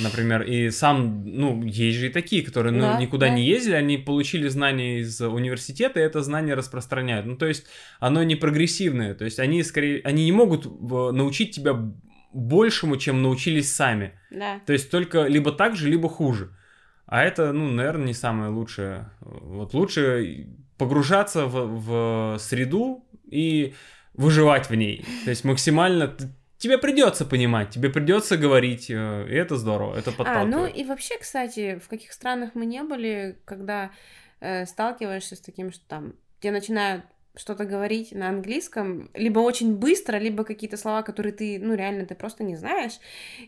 [0.00, 3.34] например, и сам, ну, есть же и такие, которые ну, Да, никуда да.
[3.34, 7.26] не ездили, они получили знания из университета, и это знание распространяют.
[7.26, 7.66] Ну, то есть,
[8.00, 10.68] оно не прогрессивное, то есть, они скорее, они не могут э,
[11.12, 11.74] научить тебя
[12.36, 14.12] большему, чем научились сами.
[14.30, 14.60] Да.
[14.66, 16.50] То есть, только либо так же, либо хуже.
[17.06, 19.10] А это, ну, наверное, не самое лучшее.
[19.20, 23.74] Вот лучше погружаться в, в среду и
[24.14, 25.04] выживать в ней.
[25.24, 26.14] То есть максимально
[26.58, 30.50] тебе придется понимать, тебе придется говорить, э, и это здорово, это А, подталкивает.
[30.50, 33.90] ну и вообще, кстати, в каких странах мы не были, когда
[34.40, 37.04] э, сталкиваешься с таким, что там тебе начинают
[37.36, 42.14] что-то говорить на английском, либо очень быстро, либо какие-то слова, которые ты, ну, реально, ты
[42.14, 42.94] просто не знаешь,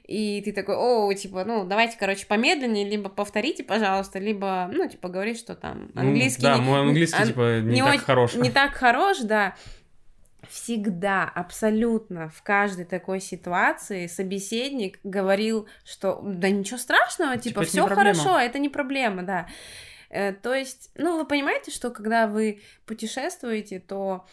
[0.06, 5.08] и ты такой, о, типа, ну, давайте, короче, помедленнее, либо повторите, пожалуйста, либо, ну, типа,
[5.08, 6.42] говорить, что там Ну, английский...
[6.42, 8.34] да, не- мой английский, ан- типа, не, не так очень- хорош.
[8.34, 9.54] не так хорош, да.
[10.48, 17.86] Всегда, абсолютно в каждой такой ситуации собеседник говорил, что да ничего страшного, типа Типа, все
[17.86, 18.14] проблема».
[18.14, 19.46] хорошо, это не проблема, да.
[20.10, 24.26] Э, то есть, ну, вы понимаете, что когда вы путешествуете, то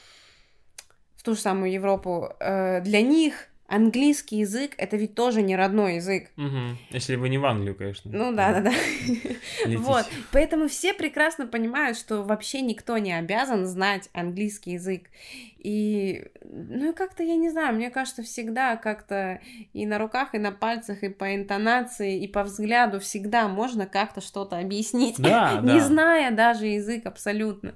[1.15, 5.96] в ту же самую Европу, э, для них английский язык это ведь тоже не родной
[5.96, 6.30] язык.
[6.36, 6.78] Мгм.
[6.92, 8.12] Если вы не в Англию, конечно.
[8.14, 9.78] Ну да, да, да.
[9.78, 15.10] Вот, поэтому все прекрасно понимают, что вообще никто не обязан знать английский язык.
[15.58, 19.42] И, ну и как-то, я не знаю, мне кажется, всегда как-то
[19.74, 24.22] и на руках, и на пальцах, и по интонации, и по взгляду всегда можно как-то
[24.22, 25.88] что-то объяснить, Да, не да.
[25.88, 27.74] зная даже язык абсолютно.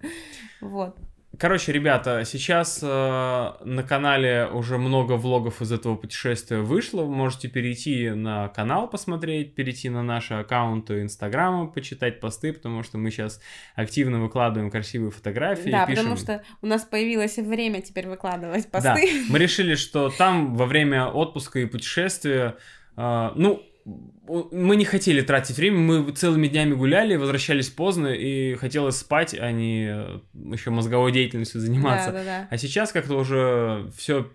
[0.61, 0.97] Вот.
[1.39, 7.03] Короче, ребята, сейчас э, на канале уже много влогов из этого путешествия вышло.
[7.03, 12.97] Вы можете перейти на канал посмотреть, перейти на наши аккаунты Инстаграма, почитать посты, потому что
[12.97, 13.39] мы сейчас
[13.75, 15.71] активно выкладываем красивые фотографии.
[15.71, 16.03] Да, пишем...
[16.03, 19.09] потому что у нас появилось время теперь выкладывать Да, посты.
[19.29, 22.57] мы решили, что там во время отпуска и путешествия,
[22.97, 28.97] э, ну, мы не хотели тратить время, мы целыми днями гуляли, возвращались поздно, и хотелось
[28.97, 29.85] спать, а не
[30.33, 32.11] еще мозговой деятельностью заниматься.
[32.11, 32.47] Да, да, да.
[32.49, 34.29] А сейчас как-то уже все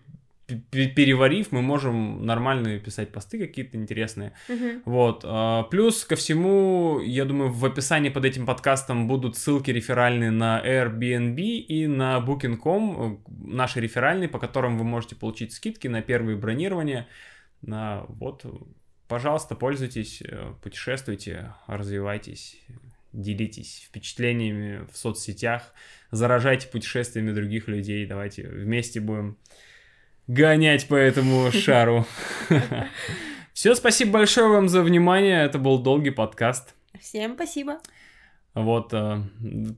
[0.46, 4.32] переварив, мы можем нормально писать посты какие-то интересные.
[4.48, 4.82] Мгм.
[4.84, 5.22] Вот.
[5.24, 10.62] а, Плюс ко всему, я думаю, в описании под этим подкастом будут ссылки реферальные на
[10.62, 16.36] Airbnb и на Booking.com, э, наши реферальные, по которым вы можете получить скидки на первые
[16.36, 17.08] бронирования.
[17.62, 18.44] На, вот,
[19.08, 22.56] пожалуйста, пользуйтесь, э, путешествуйте, развивайтесь,
[23.12, 25.72] делитесь впечатлениями в соцсетях,
[26.10, 28.06] заражайте путешествиями других людей.
[28.06, 29.38] Давайте вместе будем
[30.26, 32.06] гонять по этому шару.
[33.52, 35.44] Все, спасибо большое вам за внимание.
[35.44, 36.74] Это был долгий подкаст.
[37.00, 37.78] Всем спасибо.
[38.54, 39.20] Вот, э,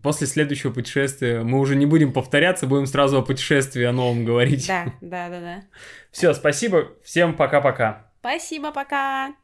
[0.02, 4.66] после следующего путешествия мы уже не будем повторяться, будем сразу о путешествии о новом говорить.
[4.66, 5.62] Да, да, да, да.
[6.10, 8.05] Все, спасибо, всем пока-пока.
[8.26, 9.36] Спасибо, пока.